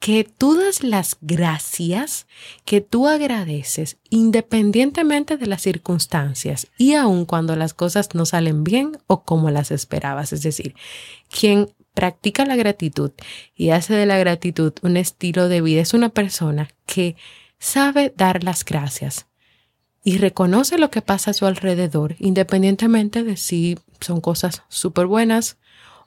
que 0.01 0.25
tú 0.25 0.57
das 0.57 0.83
las 0.83 1.19
gracias, 1.21 2.27
que 2.65 2.81
tú 2.81 3.07
agradeces 3.07 3.99
independientemente 4.09 5.37
de 5.37 5.47
las 5.47 5.63
circunstancias 5.63 6.67
y 6.77 6.95
aun 6.95 7.27
cuando 7.27 7.55
las 7.55 7.75
cosas 7.75 8.15
no 8.15 8.27
salen 8.27 8.65
bien 8.65 8.99
o 9.07 9.23
como 9.23 9.51
las 9.51 9.71
esperabas. 9.71 10.33
Es 10.33 10.43
decir, 10.43 10.75
quien 11.29 11.69
practica 11.95 12.47
la 12.47 12.57
gratitud 12.57 13.13
y 13.55 13.71
hace 13.71 13.95
de 13.95 14.07
la 14.07 14.19
gratitud 14.19 14.73
un 14.83 14.97
estilo 14.97 15.49
de 15.49 15.61
vida 15.61 15.83
es 15.83 15.95
una 15.95 16.09
persona 16.09 16.71
que 16.87 17.15
sabe 17.59 18.13
dar 18.17 18.43
las 18.43 18.65
gracias 18.65 19.27
y 20.03 20.19
reconoce 20.19 20.79
lo 20.79 20.91
que 20.91 21.03
pasa 21.03 21.31
a 21.31 21.35
su 21.35 21.47
alrededor, 21.47 22.17
independientemente 22.19 23.23
de 23.23 23.37
si 23.37 23.79
son 24.01 24.21
cosas 24.21 24.63
súper 24.69 25.07
buenas 25.07 25.59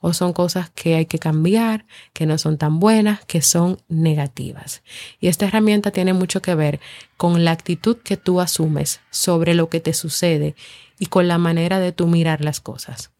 o 0.05 0.11
son 0.11 0.33
cosas 0.33 0.69
que 0.71 0.95
hay 0.95 1.05
que 1.05 1.19
cambiar, 1.19 1.85
que 2.11 2.25
no 2.25 2.37
son 2.37 2.57
tan 2.57 2.79
buenas, 2.79 3.23
que 3.23 3.41
son 3.41 3.79
negativas. 3.87 4.83
Y 5.21 5.27
esta 5.27 5.45
herramienta 5.45 5.91
tiene 5.91 6.11
mucho 6.11 6.41
que 6.41 6.55
ver 6.55 6.81
con 7.15 7.45
la 7.45 7.51
actitud 7.51 7.97
que 7.97 8.17
tú 8.17 8.41
asumes 8.41 8.99
sobre 9.11 9.53
lo 9.53 9.69
que 9.69 9.79
te 9.79 9.93
sucede 9.93 10.55
y 10.99 11.05
con 11.05 11.29
la 11.29 11.37
manera 11.37 11.79
de 11.79 11.93
tú 11.93 12.07
mirar 12.07 12.43
las 12.43 12.59
cosas. 12.59 13.11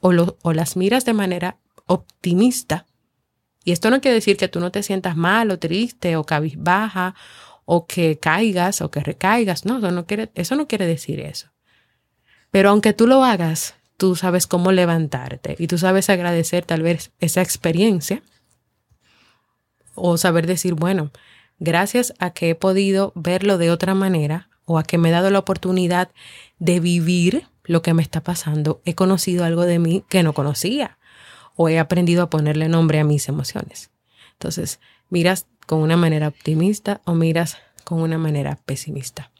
O, 0.00 0.12
o 0.40 0.52
las 0.54 0.78
miras 0.78 1.04
de 1.04 1.12
manera 1.12 1.58
optimista. 1.84 2.86
Y 3.62 3.72
esto 3.72 3.90
no 3.90 4.00
quiere 4.00 4.14
decir 4.14 4.38
que 4.38 4.48
tú 4.48 4.60
no 4.60 4.70
te 4.70 4.82
sientas 4.82 5.16
mal 5.16 5.50
o 5.50 5.58
triste 5.58 6.16
o 6.16 6.24
cabizbaja 6.24 7.14
o 7.64 7.86
que 7.86 8.18
caigas 8.18 8.80
o 8.80 8.90
que 8.90 9.00
recaigas. 9.00 9.64
No, 9.64 9.78
eso 9.78 9.90
no 9.90 10.06
quiere, 10.06 10.30
eso 10.34 10.56
no 10.56 10.68
quiere 10.68 10.86
decir 10.86 11.20
eso. 11.20 11.48
Pero 12.50 12.70
aunque 12.70 12.92
tú 12.92 13.06
lo 13.06 13.24
hagas 13.24 13.74
tú 14.00 14.16
sabes 14.16 14.46
cómo 14.46 14.72
levantarte 14.72 15.56
y 15.58 15.66
tú 15.66 15.76
sabes 15.76 16.08
agradecer 16.08 16.64
tal 16.64 16.82
vez 16.82 17.12
esa 17.20 17.42
experiencia 17.42 18.22
o 19.94 20.16
saber 20.16 20.46
decir, 20.46 20.72
bueno, 20.72 21.10
gracias 21.58 22.14
a 22.18 22.30
que 22.30 22.48
he 22.48 22.54
podido 22.54 23.12
verlo 23.14 23.58
de 23.58 23.70
otra 23.70 23.94
manera 23.94 24.48
o 24.64 24.78
a 24.78 24.84
que 24.84 24.96
me 24.96 25.10
he 25.10 25.12
dado 25.12 25.28
la 25.28 25.40
oportunidad 25.40 26.08
de 26.58 26.80
vivir 26.80 27.46
lo 27.64 27.82
que 27.82 27.92
me 27.92 28.00
está 28.00 28.22
pasando, 28.22 28.80
he 28.86 28.94
conocido 28.94 29.44
algo 29.44 29.66
de 29.66 29.78
mí 29.78 30.02
que 30.08 30.22
no 30.22 30.32
conocía 30.32 30.96
o 31.54 31.68
he 31.68 31.78
aprendido 31.78 32.22
a 32.22 32.30
ponerle 32.30 32.70
nombre 32.70 33.00
a 33.00 33.04
mis 33.04 33.28
emociones. 33.28 33.90
Entonces, 34.32 34.80
miras 35.10 35.46
con 35.66 35.80
una 35.80 35.96
manera 35.96 36.28
optimista 36.28 37.00
o 37.04 37.14
miras 37.14 37.58
con 37.84 38.00
una 38.00 38.18
manera 38.18 38.58
pesimista. 38.64 39.30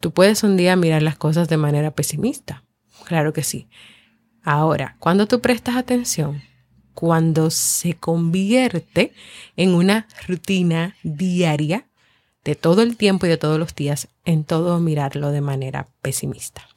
Tú 0.00 0.12
puedes 0.12 0.42
un 0.42 0.56
día 0.56 0.76
mirar 0.76 1.02
las 1.02 1.16
cosas 1.16 1.48
de 1.48 1.56
manera 1.56 1.90
pesimista, 1.92 2.64
Claro 3.04 3.32
que 3.32 3.42
sí. 3.42 3.68
Ahora, 4.42 4.96
cuando 4.98 5.26
tú 5.26 5.40
prestas 5.40 5.76
atención, 5.76 6.42
cuando 6.94 7.50
se 7.50 7.94
convierte 7.94 9.12
en 9.56 9.74
una 9.74 10.06
rutina 10.26 10.96
diaria 11.02 11.86
de 12.44 12.54
todo 12.54 12.82
el 12.82 12.96
tiempo 12.96 13.26
y 13.26 13.28
de 13.28 13.36
todos 13.36 13.58
los 13.58 13.74
días, 13.74 14.08
en 14.24 14.44
todo 14.44 14.78
mirarlo 14.80 15.30
de 15.30 15.40
manera 15.40 15.88
pesimista. 16.02 16.68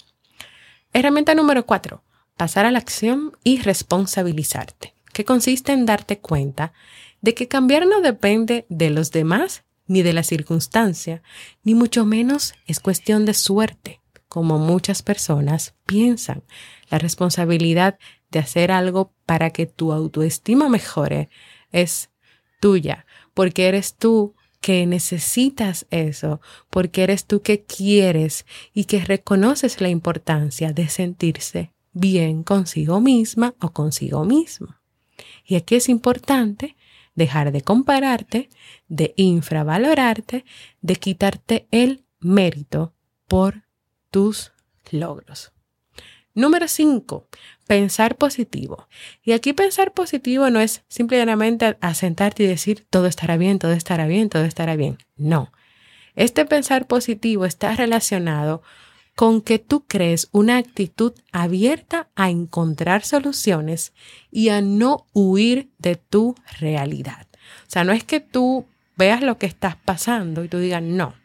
Herramienta 0.93 1.35
número 1.35 1.65
cuatro, 1.65 2.03
pasar 2.37 2.65
a 2.65 2.71
la 2.71 2.79
acción 2.79 3.33
y 3.43 3.59
responsabilizarte, 3.61 4.93
que 5.13 5.25
consiste 5.25 5.73
en 5.73 5.85
darte 5.85 6.19
cuenta 6.19 6.73
de 7.21 7.33
que 7.33 7.47
cambiar 7.47 7.85
no 7.87 8.01
depende 8.01 8.65
de 8.69 8.89
los 8.89 9.11
demás 9.11 9.63
ni 9.87 10.01
de 10.01 10.13
la 10.13 10.23
circunstancia, 10.23 11.21
ni 11.63 11.73
mucho 11.73 12.05
menos 12.05 12.53
es 12.65 12.79
cuestión 12.79 13.25
de 13.25 13.33
suerte 13.33 14.01
como 14.27 14.59
muchas 14.59 15.01
personas 15.01 15.75
piensan. 15.85 16.43
La 16.89 16.99
responsabilidad 16.99 17.97
de 18.29 18.39
hacer 18.39 18.71
algo 18.71 19.13
para 19.25 19.49
que 19.51 19.65
tu 19.65 19.93
autoestima 19.93 20.69
mejore 20.69 21.29
es 21.71 22.11
tuya, 22.59 23.05
porque 23.33 23.67
eres 23.67 23.95
tú 23.95 24.35
que 24.61 24.85
necesitas 24.85 25.85
eso, 25.91 26.41
porque 26.69 27.03
eres 27.03 27.25
tú 27.25 27.41
que 27.41 27.63
quieres 27.63 28.45
y 28.73 28.85
que 28.85 29.03
reconoces 29.03 29.81
la 29.81 29.89
importancia 29.89 30.73
de 30.73 30.89
sentirse 30.89 31.73
bien 31.93 32.43
consigo 32.43 33.01
misma 33.01 33.55
o 33.59 33.71
consigo 33.71 34.23
mismo. 34.23 34.75
Y 35.45 35.55
aquí 35.55 35.75
es 35.75 35.89
importante 35.89 36.75
dejar 37.17 37.51
de 37.51 37.61
compararte, 37.61 38.47
de 38.87 39.13
infravalorarte, 39.17 40.45
de 40.81 40.95
quitarte 40.95 41.67
el 41.71 42.05
mérito 42.19 42.93
por 43.27 43.63
tus 44.11 44.53
logros. 44.91 45.51
Número 46.35 46.67
5, 46.67 47.27
pensar 47.65 48.15
positivo. 48.17 48.87
Y 49.23 49.31
aquí 49.31 49.53
pensar 49.53 49.93
positivo 49.93 50.51
no 50.51 50.59
es 50.59 50.83
simplemente 50.87 51.75
asentarte 51.81 52.43
y 52.43 52.47
decir 52.47 52.85
todo 52.89 53.07
estará 53.07 53.35
bien, 53.35 53.57
todo 53.57 53.73
estará 53.73 54.05
bien, 54.05 54.29
todo 54.29 54.43
estará 54.43 54.75
bien. 54.75 54.99
No. 55.15 55.51
Este 56.15 56.45
pensar 56.45 56.85
positivo 56.85 57.45
está 57.45 57.75
relacionado 57.75 58.61
con 58.61 58.67
que 59.43 59.59
tú 59.59 59.85
crees 59.87 60.29
una 60.31 60.57
actitud 60.57 61.13
abierta 61.31 62.07
a 62.15 62.29
encontrar 62.29 63.03
soluciones 63.03 63.93
y 64.31 64.49
a 64.49 64.61
no 64.61 65.07
huir 65.13 65.69
de 65.79 65.95
tu 65.95 66.35
realidad. 66.59 67.27
O 67.67 67.69
sea, 67.69 67.83
no 67.83 67.93
es 67.93 68.03
que 68.03 68.19
tú 68.19 68.65
veas 68.95 69.21
lo 69.21 69.37
que 69.37 69.45
estás 69.45 69.75
pasando 69.75 70.43
y 70.43 70.47
tú 70.47 70.59
digas, 70.59 70.83
no, 70.83 71.15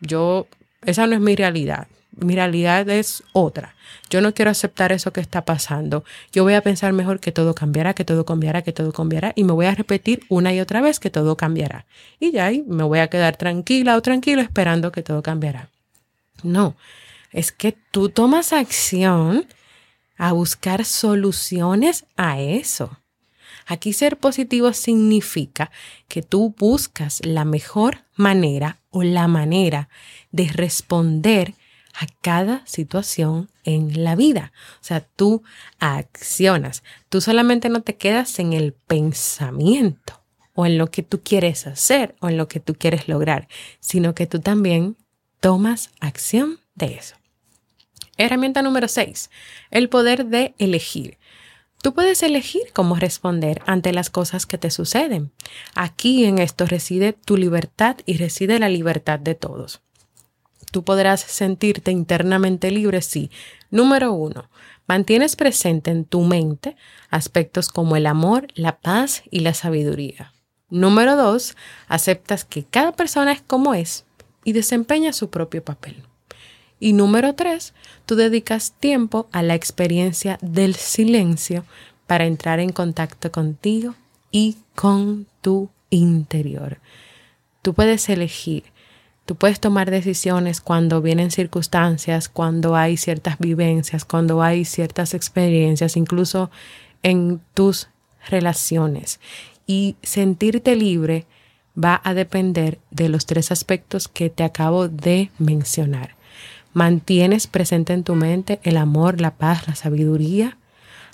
yo, 0.00 0.46
esa 0.84 1.06
no 1.06 1.14
es 1.14 1.20
mi 1.20 1.34
realidad 1.34 1.88
mi 2.16 2.34
realidad 2.34 2.88
es 2.88 3.22
otra. 3.32 3.74
Yo 4.10 4.20
no 4.20 4.34
quiero 4.34 4.50
aceptar 4.50 4.92
eso 4.92 5.12
que 5.12 5.20
está 5.20 5.44
pasando. 5.44 6.04
Yo 6.32 6.44
voy 6.44 6.54
a 6.54 6.62
pensar 6.62 6.92
mejor 6.92 7.20
que 7.20 7.32
todo 7.32 7.54
cambiará, 7.54 7.94
que 7.94 8.04
todo 8.04 8.24
cambiará, 8.24 8.62
que 8.62 8.72
todo 8.72 8.92
cambiará 8.92 9.32
y 9.34 9.44
me 9.44 9.52
voy 9.52 9.66
a 9.66 9.74
repetir 9.74 10.22
una 10.28 10.54
y 10.54 10.60
otra 10.60 10.80
vez 10.80 11.00
que 11.00 11.10
todo 11.10 11.36
cambiará. 11.36 11.86
Y 12.20 12.32
ya 12.32 12.46
ahí 12.46 12.64
me 12.66 12.84
voy 12.84 13.00
a 13.00 13.08
quedar 13.08 13.36
tranquila 13.36 13.96
o 13.96 14.02
tranquilo 14.02 14.42
esperando 14.42 14.92
que 14.92 15.02
todo 15.02 15.22
cambiará. 15.22 15.70
No, 16.42 16.76
es 17.34 17.52
que 17.52 17.72
tú 17.90 18.08
tomas 18.08 18.54
acción 18.54 19.46
a 20.16 20.32
buscar 20.32 20.84
soluciones 20.84 22.06
a 22.16 22.40
eso. 22.40 22.96
Aquí 23.66 23.92
ser 23.92 24.18
positivo 24.18 24.72
significa 24.72 25.70
que 26.06 26.22
tú 26.22 26.54
buscas 26.56 27.20
la 27.24 27.44
mejor 27.44 28.04
manera 28.14 28.78
o 28.90 29.02
la 29.02 29.26
manera 29.26 29.88
de 30.30 30.48
responder 30.48 31.54
a 31.94 32.06
cada 32.20 32.64
situación 32.66 33.50
en 33.64 34.04
la 34.04 34.14
vida. 34.14 34.52
O 34.80 34.84
sea, 34.84 35.00
tú 35.00 35.42
accionas. 35.80 36.82
Tú 37.08 37.20
solamente 37.20 37.68
no 37.68 37.82
te 37.82 37.96
quedas 37.96 38.38
en 38.38 38.52
el 38.52 38.74
pensamiento 38.74 40.22
o 40.54 40.66
en 40.66 40.78
lo 40.78 40.90
que 40.90 41.02
tú 41.02 41.20
quieres 41.22 41.66
hacer 41.66 42.14
o 42.20 42.28
en 42.28 42.36
lo 42.36 42.46
que 42.46 42.60
tú 42.60 42.74
quieres 42.74 43.08
lograr, 43.08 43.48
sino 43.80 44.14
que 44.14 44.26
tú 44.26 44.40
también 44.40 44.96
tomas 45.40 45.90
acción 46.00 46.60
de 46.74 46.94
eso. 46.94 47.16
Herramienta 48.16 48.62
número 48.62 48.88
6. 48.88 49.30
El 49.70 49.88
poder 49.88 50.26
de 50.26 50.54
elegir. 50.58 51.18
Tú 51.82 51.94
puedes 51.94 52.22
elegir 52.22 52.62
cómo 52.72 52.96
responder 52.96 53.60
ante 53.66 53.92
las 53.92 54.10
cosas 54.10 54.46
que 54.46 54.58
te 54.58 54.70
suceden. 54.70 55.32
Aquí 55.74 56.24
en 56.24 56.38
esto 56.38 56.66
reside 56.66 57.12
tu 57.12 57.36
libertad 57.36 57.96
y 58.06 58.16
reside 58.16 58.58
la 58.58 58.68
libertad 58.68 59.18
de 59.18 59.34
todos 59.34 59.82
tú 60.74 60.82
podrás 60.82 61.20
sentirte 61.20 61.92
internamente 61.92 62.72
libre 62.72 63.00
si, 63.00 63.30
número 63.70 64.12
uno, 64.12 64.50
mantienes 64.88 65.36
presente 65.36 65.92
en 65.92 66.04
tu 66.04 66.22
mente 66.22 66.74
aspectos 67.10 67.68
como 67.68 67.94
el 67.94 68.06
amor, 68.06 68.48
la 68.56 68.80
paz 68.80 69.22
y 69.30 69.38
la 69.38 69.54
sabiduría. 69.54 70.32
Número 70.70 71.14
dos, 71.14 71.56
aceptas 71.86 72.44
que 72.44 72.64
cada 72.64 72.90
persona 72.90 73.30
es 73.30 73.40
como 73.40 73.72
es 73.72 74.04
y 74.42 74.50
desempeña 74.50 75.12
su 75.12 75.30
propio 75.30 75.62
papel. 75.62 76.02
Y 76.80 76.92
número 76.92 77.34
tres, 77.34 77.72
tú 78.06 78.16
dedicas 78.16 78.72
tiempo 78.78 79.28
a 79.32 79.42
la 79.42 79.54
experiencia 79.54 80.38
del 80.42 80.74
silencio 80.74 81.64
para 82.06 82.26
entrar 82.26 82.60
en 82.60 82.70
contacto 82.70 83.32
contigo 83.32 83.94
y 84.30 84.56
con 84.74 85.26
tu 85.40 85.70
interior. 85.90 86.78
Tú 87.62 87.72
puedes 87.74 88.08
elegir 88.08 88.64
Tú 89.24 89.36
puedes 89.36 89.58
tomar 89.58 89.90
decisiones 89.90 90.60
cuando 90.60 91.00
vienen 91.00 91.30
circunstancias, 91.30 92.28
cuando 92.28 92.76
hay 92.76 92.98
ciertas 92.98 93.38
vivencias, 93.38 94.04
cuando 94.04 94.42
hay 94.42 94.66
ciertas 94.66 95.14
experiencias, 95.14 95.96
incluso 95.96 96.50
en 97.02 97.40
tus 97.54 97.88
relaciones. 98.28 99.20
Y 99.66 99.96
sentirte 100.02 100.76
libre 100.76 101.24
va 101.82 102.02
a 102.04 102.12
depender 102.12 102.78
de 102.90 103.08
los 103.08 103.24
tres 103.24 103.50
aspectos 103.50 104.08
que 104.08 104.28
te 104.28 104.44
acabo 104.44 104.88
de 104.88 105.30
mencionar. 105.38 106.16
Mantienes 106.74 107.46
presente 107.46 107.92
en 107.92 108.04
tu 108.04 108.16
mente 108.16 108.60
el 108.64 108.76
amor, 108.76 109.20
la 109.20 109.36
paz, 109.36 109.68
la 109.68 109.76
sabiduría, 109.76 110.58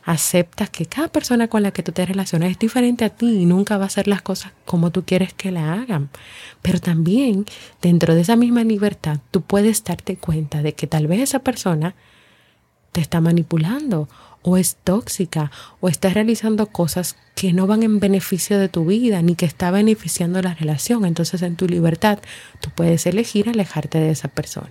aceptas 0.05 0.71
que 0.71 0.87
cada 0.87 1.09
persona 1.09 1.49
con 1.49 1.63
la 1.63 1.71
que 1.71 1.83
tú 1.83 1.93
te 1.93 2.07
relacionas 2.07 2.51
es 2.51 2.59
diferente 2.59 3.05
a 3.05 3.11
ti 3.11 3.43
y 3.43 3.45
nunca 3.45 3.77
va 3.77 3.85
a 3.85 3.87
hacer 3.87 4.09
las 4.09 4.23
cosas 4.23 4.53
como 4.65 4.91
tú 4.91 5.05
quieres 5.05 5.35
que 5.35 5.51
la 5.51 5.75
hagan. 5.75 6.09
Pero 6.63 6.81
también 6.81 7.45
dentro 7.83 8.15
de 8.15 8.23
esa 8.23 8.37
misma 8.37 8.65
libertad 8.65 9.19
tú 9.31 9.43
puedes 9.43 9.85
darte 9.85 10.17
cuenta 10.17 10.63
de 10.63 10.73
que 10.73 10.87
tal 10.87 11.07
vez 11.07 11.21
esa 11.21 11.41
persona 11.41 11.95
te 12.93 13.01
está 13.01 13.21
manipulando 13.21 14.09
o 14.43 14.57
es 14.57 14.77
tóxica 14.83 15.51
o 15.81 15.89
está 15.89 16.09
realizando 16.09 16.67
cosas 16.67 17.17
que 17.35 17.53
no 17.53 17.67
van 17.67 17.83
en 17.83 18.01
beneficio 18.01 18.59
de 18.59 18.69
tu 18.69 18.87
vida 18.87 19.21
ni 19.23 19.35
que 19.35 19.47
está 19.47 19.71
beneficiando 19.71 20.41
la 20.41 20.55
relación. 20.55 21.05
Entonces 21.05 21.43
en 21.43 21.57
tu 21.57 21.67
libertad 21.67 22.19
tú 22.61 22.71
puedes 22.75 23.05
elegir 23.07 23.49
alejarte 23.49 23.99
de 23.99 24.11
esa 24.11 24.29
persona. 24.29 24.71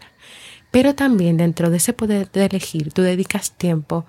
Pero 0.72 0.96
también 0.96 1.38
dentro 1.38 1.70
de 1.70 1.78
ese 1.78 1.94
poder 1.94 2.32
de 2.32 2.46
elegir 2.46 2.92
tú 2.94 3.02
dedicas 3.02 3.52
tiempo 3.52 4.06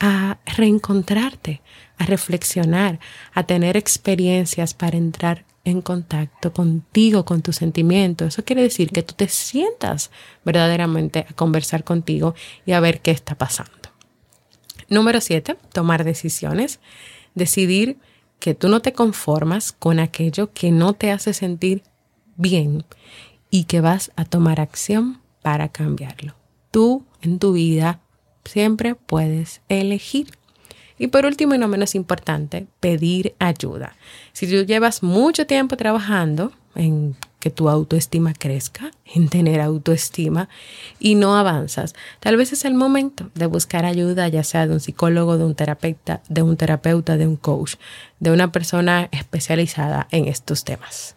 a 0.00 0.38
reencontrarte, 0.44 1.60
a 1.98 2.04
reflexionar, 2.04 3.00
a 3.34 3.44
tener 3.44 3.76
experiencias 3.76 4.74
para 4.74 4.96
entrar 4.96 5.44
en 5.64 5.82
contacto 5.82 6.52
contigo, 6.52 7.24
con 7.24 7.42
tus 7.42 7.56
sentimientos. 7.56 8.28
Eso 8.28 8.44
quiere 8.44 8.62
decir 8.62 8.90
que 8.90 9.02
tú 9.02 9.14
te 9.14 9.28
sientas 9.28 10.10
verdaderamente 10.44 11.26
a 11.28 11.34
conversar 11.34 11.84
contigo 11.84 12.34
y 12.64 12.72
a 12.72 12.80
ver 12.80 13.00
qué 13.00 13.10
está 13.10 13.34
pasando. 13.34 13.72
Número 14.88 15.20
siete, 15.20 15.56
tomar 15.72 16.04
decisiones. 16.04 16.80
Decidir 17.34 17.98
que 18.38 18.54
tú 18.54 18.68
no 18.68 18.80
te 18.80 18.92
conformas 18.92 19.72
con 19.72 19.98
aquello 19.98 20.52
que 20.52 20.70
no 20.70 20.94
te 20.94 21.10
hace 21.10 21.34
sentir 21.34 21.82
bien 22.36 22.84
y 23.50 23.64
que 23.64 23.80
vas 23.80 24.12
a 24.16 24.24
tomar 24.24 24.60
acción 24.60 25.20
para 25.42 25.68
cambiarlo. 25.68 26.34
Tú 26.70 27.04
en 27.22 27.38
tu 27.38 27.52
vida 27.52 28.00
Siempre 28.48 28.94
puedes 28.94 29.60
elegir. 29.68 30.30
Y 30.98 31.08
por 31.08 31.26
último 31.26 31.54
y 31.54 31.58
no 31.58 31.68
menos 31.68 31.94
importante, 31.94 32.66
pedir 32.80 33.34
ayuda. 33.38 33.94
Si 34.32 34.46
tú 34.46 34.64
llevas 34.64 35.02
mucho 35.02 35.46
tiempo 35.46 35.76
trabajando 35.76 36.52
en 36.74 37.14
que 37.40 37.50
tu 37.50 37.68
autoestima 37.68 38.32
crezca, 38.32 38.90
en 39.14 39.28
tener 39.28 39.60
autoestima 39.60 40.48
y 40.98 41.14
no 41.14 41.36
avanzas, 41.36 41.94
tal 42.20 42.36
vez 42.36 42.52
es 42.54 42.64
el 42.64 42.72
momento 42.72 43.30
de 43.34 43.46
buscar 43.46 43.84
ayuda, 43.84 44.28
ya 44.28 44.42
sea 44.42 44.66
de 44.66 44.72
un 44.72 44.80
psicólogo, 44.80 45.36
de 45.36 45.44
un 45.44 45.54
terapeuta, 45.54 46.22
de 46.30 46.42
un 46.42 46.56
terapeuta, 46.56 47.18
de 47.18 47.26
un 47.26 47.36
coach, 47.36 47.74
de 48.18 48.32
una 48.32 48.50
persona 48.50 49.08
especializada 49.12 50.08
en 50.10 50.26
estos 50.26 50.64
temas. 50.64 51.14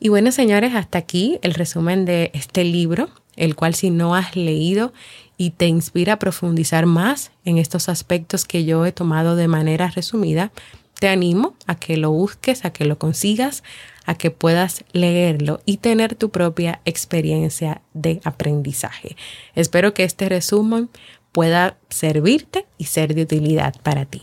Y 0.00 0.08
bueno, 0.08 0.32
señores, 0.32 0.74
hasta 0.74 0.98
aquí 0.98 1.38
el 1.42 1.54
resumen 1.54 2.04
de 2.04 2.32
este 2.34 2.64
libro, 2.64 3.08
el 3.36 3.54
cual 3.56 3.74
si 3.74 3.90
no 3.90 4.14
has 4.14 4.36
leído 4.36 4.92
y 5.36 5.50
te 5.50 5.66
inspira 5.66 6.14
a 6.14 6.18
profundizar 6.18 6.86
más 6.86 7.32
en 7.44 7.58
estos 7.58 7.88
aspectos 7.88 8.44
que 8.44 8.64
yo 8.64 8.86
he 8.86 8.92
tomado 8.92 9.36
de 9.36 9.48
manera 9.48 9.88
resumida, 9.88 10.52
te 10.98 11.08
animo 11.08 11.54
a 11.66 11.74
que 11.74 11.96
lo 11.96 12.10
busques, 12.10 12.64
a 12.64 12.72
que 12.72 12.84
lo 12.84 12.98
consigas, 12.98 13.62
a 14.06 14.14
que 14.14 14.30
puedas 14.30 14.84
leerlo 14.92 15.60
y 15.66 15.78
tener 15.78 16.14
tu 16.14 16.30
propia 16.30 16.80
experiencia 16.84 17.82
de 17.94 18.20
aprendizaje. 18.24 19.16
Espero 19.54 19.94
que 19.94 20.04
este 20.04 20.28
resumen 20.28 20.88
pueda 21.32 21.76
servirte 21.88 22.66
y 22.78 22.84
ser 22.84 23.14
de 23.14 23.22
utilidad 23.22 23.74
para 23.82 24.04
ti. 24.04 24.22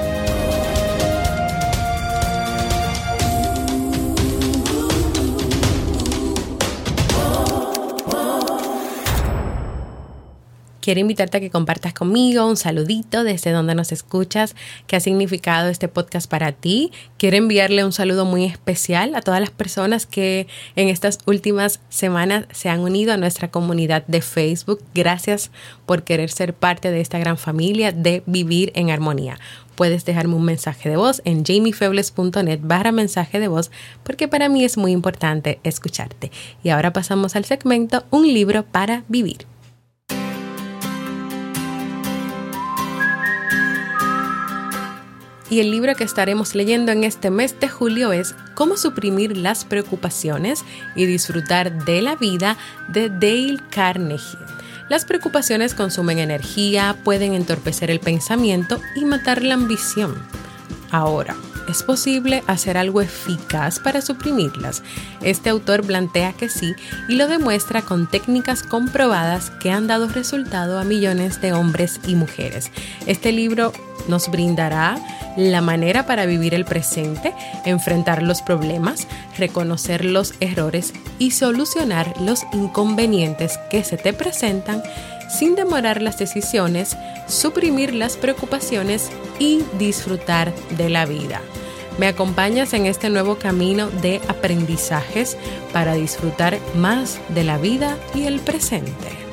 Quiero 10.81 10.99
invitarte 10.99 11.37
a 11.37 11.39
que 11.39 11.51
compartas 11.51 11.93
conmigo 11.93 12.47
un 12.47 12.57
saludito 12.57 13.23
desde 13.23 13.51
donde 13.51 13.75
nos 13.75 13.91
escuchas, 13.91 14.55
qué 14.87 14.95
ha 14.95 14.99
significado 14.99 15.69
este 15.69 15.87
podcast 15.87 16.27
para 16.27 16.53
ti. 16.53 16.91
Quiero 17.19 17.37
enviarle 17.37 17.85
un 17.85 17.93
saludo 17.93 18.25
muy 18.25 18.45
especial 18.45 19.13
a 19.13 19.21
todas 19.21 19.39
las 19.39 19.51
personas 19.51 20.07
que 20.07 20.47
en 20.75 20.87
estas 20.87 21.19
últimas 21.27 21.81
semanas 21.89 22.45
se 22.51 22.69
han 22.69 22.79
unido 22.79 23.13
a 23.13 23.17
nuestra 23.17 23.51
comunidad 23.51 24.03
de 24.07 24.21
Facebook. 24.21 24.81
Gracias 24.95 25.51
por 25.85 26.01
querer 26.01 26.31
ser 26.31 26.55
parte 26.55 26.89
de 26.89 26.99
esta 26.99 27.19
gran 27.19 27.37
familia 27.37 27.91
de 27.91 28.23
Vivir 28.25 28.71
en 28.73 28.89
Armonía. 28.89 29.37
Puedes 29.75 30.03
dejarme 30.03 30.33
un 30.33 30.45
mensaje 30.45 30.89
de 30.89 30.97
voz 30.97 31.21
en 31.25 31.45
jamiefebles.net 31.45 32.59
barra 32.63 32.91
mensaje 32.91 33.39
de 33.39 33.47
voz 33.47 33.69
porque 34.03 34.27
para 34.27 34.49
mí 34.49 34.65
es 34.65 34.77
muy 34.77 34.93
importante 34.93 35.59
escucharte. 35.63 36.31
Y 36.63 36.69
ahora 36.69 36.91
pasamos 36.91 37.35
al 37.35 37.45
segmento 37.45 38.03
Un 38.09 38.33
libro 38.33 38.63
para 38.65 39.03
vivir. 39.07 39.45
Y 45.51 45.59
el 45.59 45.69
libro 45.69 45.95
que 45.95 46.05
estaremos 46.05 46.55
leyendo 46.55 46.93
en 46.93 47.03
este 47.03 47.29
mes 47.29 47.59
de 47.59 47.67
julio 47.67 48.13
es 48.13 48.35
Cómo 48.53 48.77
suprimir 48.77 49.35
las 49.35 49.65
preocupaciones 49.65 50.63
y 50.95 51.05
disfrutar 51.05 51.83
de 51.83 52.01
la 52.01 52.15
vida 52.15 52.55
de 52.87 53.09
Dale 53.09 53.59
Carnegie. 53.69 54.39
Las 54.87 55.03
preocupaciones 55.03 55.73
consumen 55.73 56.19
energía, 56.19 56.95
pueden 57.03 57.33
entorpecer 57.33 57.91
el 57.91 57.99
pensamiento 57.99 58.79
y 58.95 59.03
matar 59.03 59.43
la 59.43 59.55
ambición. 59.55 60.15
Ahora, 60.89 61.35
¿Es 61.71 61.83
posible 61.83 62.43
hacer 62.47 62.77
algo 62.77 62.99
eficaz 62.99 63.79
para 63.79 64.01
suprimirlas? 64.01 64.83
Este 65.21 65.49
autor 65.49 65.85
plantea 65.85 66.33
que 66.33 66.49
sí 66.49 66.75
y 67.07 67.15
lo 67.15 67.29
demuestra 67.29 67.81
con 67.81 68.09
técnicas 68.11 68.61
comprobadas 68.61 69.51
que 69.51 69.71
han 69.71 69.87
dado 69.87 70.09
resultado 70.09 70.79
a 70.79 70.83
millones 70.83 71.39
de 71.39 71.53
hombres 71.53 72.01
y 72.05 72.15
mujeres. 72.15 72.71
Este 73.07 73.31
libro 73.31 73.71
nos 74.09 74.29
brindará 74.29 74.97
la 75.37 75.61
manera 75.61 76.05
para 76.05 76.25
vivir 76.25 76.53
el 76.53 76.65
presente, 76.65 77.33
enfrentar 77.63 78.21
los 78.21 78.41
problemas, 78.41 79.07
reconocer 79.37 80.03
los 80.03 80.33
errores 80.41 80.91
y 81.19 81.31
solucionar 81.31 82.19
los 82.19 82.43
inconvenientes 82.51 83.57
que 83.69 83.85
se 83.85 83.95
te 83.95 84.11
presentan 84.11 84.83
sin 85.29 85.55
demorar 85.55 86.01
las 86.01 86.17
decisiones, 86.17 86.97
suprimir 87.29 87.93
las 87.93 88.17
preocupaciones 88.17 89.09
y 89.39 89.63
disfrutar 89.79 90.53
de 90.71 90.89
la 90.89 91.05
vida. 91.05 91.39
Me 92.01 92.07
acompañas 92.07 92.73
en 92.73 92.87
este 92.87 93.11
nuevo 93.11 93.35
camino 93.35 93.87
de 93.91 94.21
aprendizajes 94.27 95.37
para 95.71 95.93
disfrutar 95.93 96.57
más 96.75 97.21
de 97.29 97.43
la 97.43 97.59
vida 97.59 97.95
y 98.15 98.23
el 98.23 98.39
presente. 98.39 99.30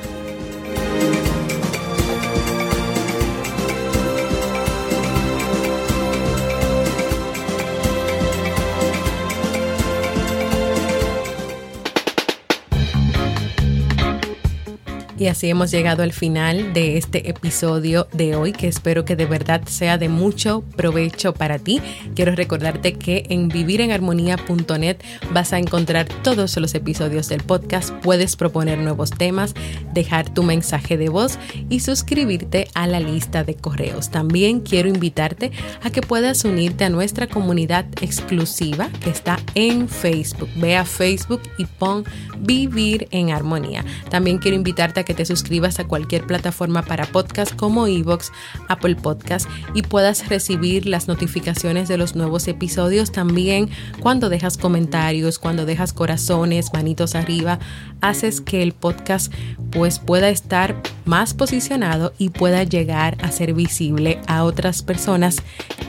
Y 15.19 15.27
así 15.27 15.49
hemos 15.49 15.69
llegado 15.69 16.01
al 16.01 16.13
final 16.13 16.73
de 16.73 16.97
este 16.97 17.29
episodio 17.29 18.07
de 18.13 18.37
hoy, 18.37 18.53
que 18.53 18.69
espero 18.69 19.03
que 19.03 19.17
de 19.17 19.25
verdad 19.25 19.61
sea 19.67 19.97
de 19.97 20.07
mucho 20.07 20.63
provecho 20.77 21.33
para 21.33 21.59
ti. 21.59 21.81
Quiero 22.15 22.33
recordarte 22.35 22.93
que 22.93 23.25
en 23.27 23.49
vivirenarmonía.net 23.49 24.95
vas 25.33 25.51
a 25.51 25.59
encontrar 25.59 26.07
todos 26.23 26.55
los 26.55 26.73
episodios 26.73 27.27
del 27.27 27.43
podcast, 27.43 27.91
puedes 28.01 28.37
proponer 28.37 28.77
nuevos 28.77 29.09
temas, 29.09 29.55
dejar 29.93 30.33
tu 30.33 30.41
mensaje 30.41 30.95
de 30.95 31.09
voz 31.09 31.37
y 31.69 31.81
suscribirte 31.81 32.69
a 32.73 32.87
la 32.87 33.01
lista 33.01 33.43
de 33.43 33.55
correos. 33.55 34.11
También 34.11 34.61
quiero 34.61 34.87
invitarte 34.87 35.51
a 35.83 35.89
que 35.89 36.01
puedas 36.01 36.45
unirte 36.45 36.85
a 36.85 36.89
nuestra 36.89 37.27
comunidad 37.27 37.85
exclusiva 37.99 38.87
que 39.03 39.09
está 39.09 39.37
en 39.53 39.89
Facebook. 39.89 40.49
Ve 40.55 40.77
a 40.77 40.85
Facebook 40.85 41.41
y 41.57 41.65
pon 41.65 42.05
Vivir 42.39 43.09
en 43.11 43.31
Armonía. 43.31 43.83
También 44.09 44.37
quiero 44.37 44.55
invitarte 44.55 45.01
a 45.01 45.08
que 45.09 45.15
te 45.15 45.25
suscribas 45.25 45.79
a 45.79 45.87
cualquier 45.87 46.27
plataforma 46.27 46.83
para 46.83 47.07
podcast 47.07 47.55
como 47.55 47.87
Evox, 47.87 48.31
Apple 48.67 48.95
Podcast 48.95 49.49
y 49.73 49.81
puedas 49.81 50.29
recibir 50.29 50.85
las 50.85 51.07
notificaciones 51.07 51.87
de 51.87 51.97
los 51.97 52.15
nuevos 52.15 52.47
episodios 52.47 53.11
también. 53.11 53.71
Cuando 54.01 54.29
dejas 54.29 54.55
comentarios, 54.55 55.39
cuando 55.39 55.65
dejas 55.65 55.93
corazones, 55.93 56.73
manitos 56.73 57.15
arriba, 57.15 57.57
haces 58.01 58.39
que 58.39 58.61
el 58.61 58.73
podcast 58.73 59.33
pues 59.71 59.99
pueda 59.99 60.29
estar 60.29 60.75
más 61.05 61.33
posicionado 61.33 62.13
y 62.17 62.29
pueda 62.29 62.63
llegar 62.63 63.17
a 63.21 63.31
ser 63.31 63.53
visible 63.53 64.19
a 64.27 64.43
otras 64.43 64.83
personas 64.83 65.37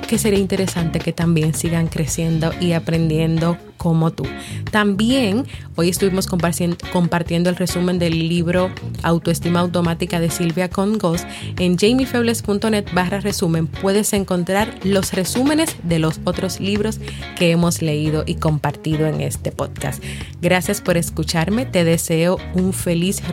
que 0.09 0.19
sería 0.19 0.41
interesante 0.41 0.99
que 0.99 1.13
también 1.13 1.55
sigan 1.55 1.87
creciendo 1.87 2.53
y 2.61 2.73
aprendiendo 2.73 3.57
como 3.81 4.11
tú. 4.11 4.25
También 4.71 5.47
hoy 5.77 5.89
estuvimos 5.89 6.27
compartiendo 6.27 7.49
el 7.49 7.57
resumen 7.57 7.99
del 7.99 8.29
libro 8.29 8.71
Autoestima 9.03 9.61
Automática 9.61 10.21
de 10.21 10.29
Silvia 10.31 10.69
Congos. 10.69 11.25
En 11.59 11.79
jamiefebles.net 11.79 12.87
barra 12.93 13.21
resumen 13.21 13.69
puedes 13.69 14.13
encontrar 14.13 14.75
los 14.85 15.15
resúmenes 15.15 15.77
de 15.83 15.99
los 15.99 16.21
otros 16.25 16.61
libros 16.61 17.01
que 17.39 17.53
hemos 17.53 17.81
leído 17.81 18.25
y 18.27 18.35
compartido 18.35 19.07
en 19.07 19.23
este 19.23 19.51
podcast. 19.51 20.03
Gracias 20.43 20.83
por 20.83 20.99
escucharme. 20.99 21.65
Te 21.65 21.85
deseo 21.85 22.37
un 22.53 22.75
feliz 22.75 23.27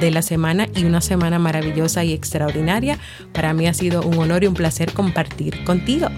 de 0.00 0.10
la 0.10 0.22
semana 0.22 0.66
y 0.74 0.84
una 0.84 1.00
semana 1.00 1.38
maravillosa 1.38 2.04
y 2.04 2.12
extraordinaria. 2.12 2.98
Para 3.32 3.52
mí 3.52 3.66
ha 3.66 3.74
sido 3.74 4.02
un 4.02 4.18
honor 4.18 4.44
y 4.44 4.46
un 4.46 4.54
placer 4.54 4.92
compartir 4.92 5.62
contigo. 5.64 6.08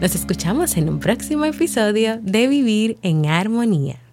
Nos 0.00 0.14
escuchamos 0.14 0.76
en 0.76 0.88
un 0.88 0.98
próximo 0.98 1.44
episodio 1.44 2.18
de 2.22 2.48
Vivir 2.48 2.98
en 3.02 3.26
Armonía. 3.26 4.07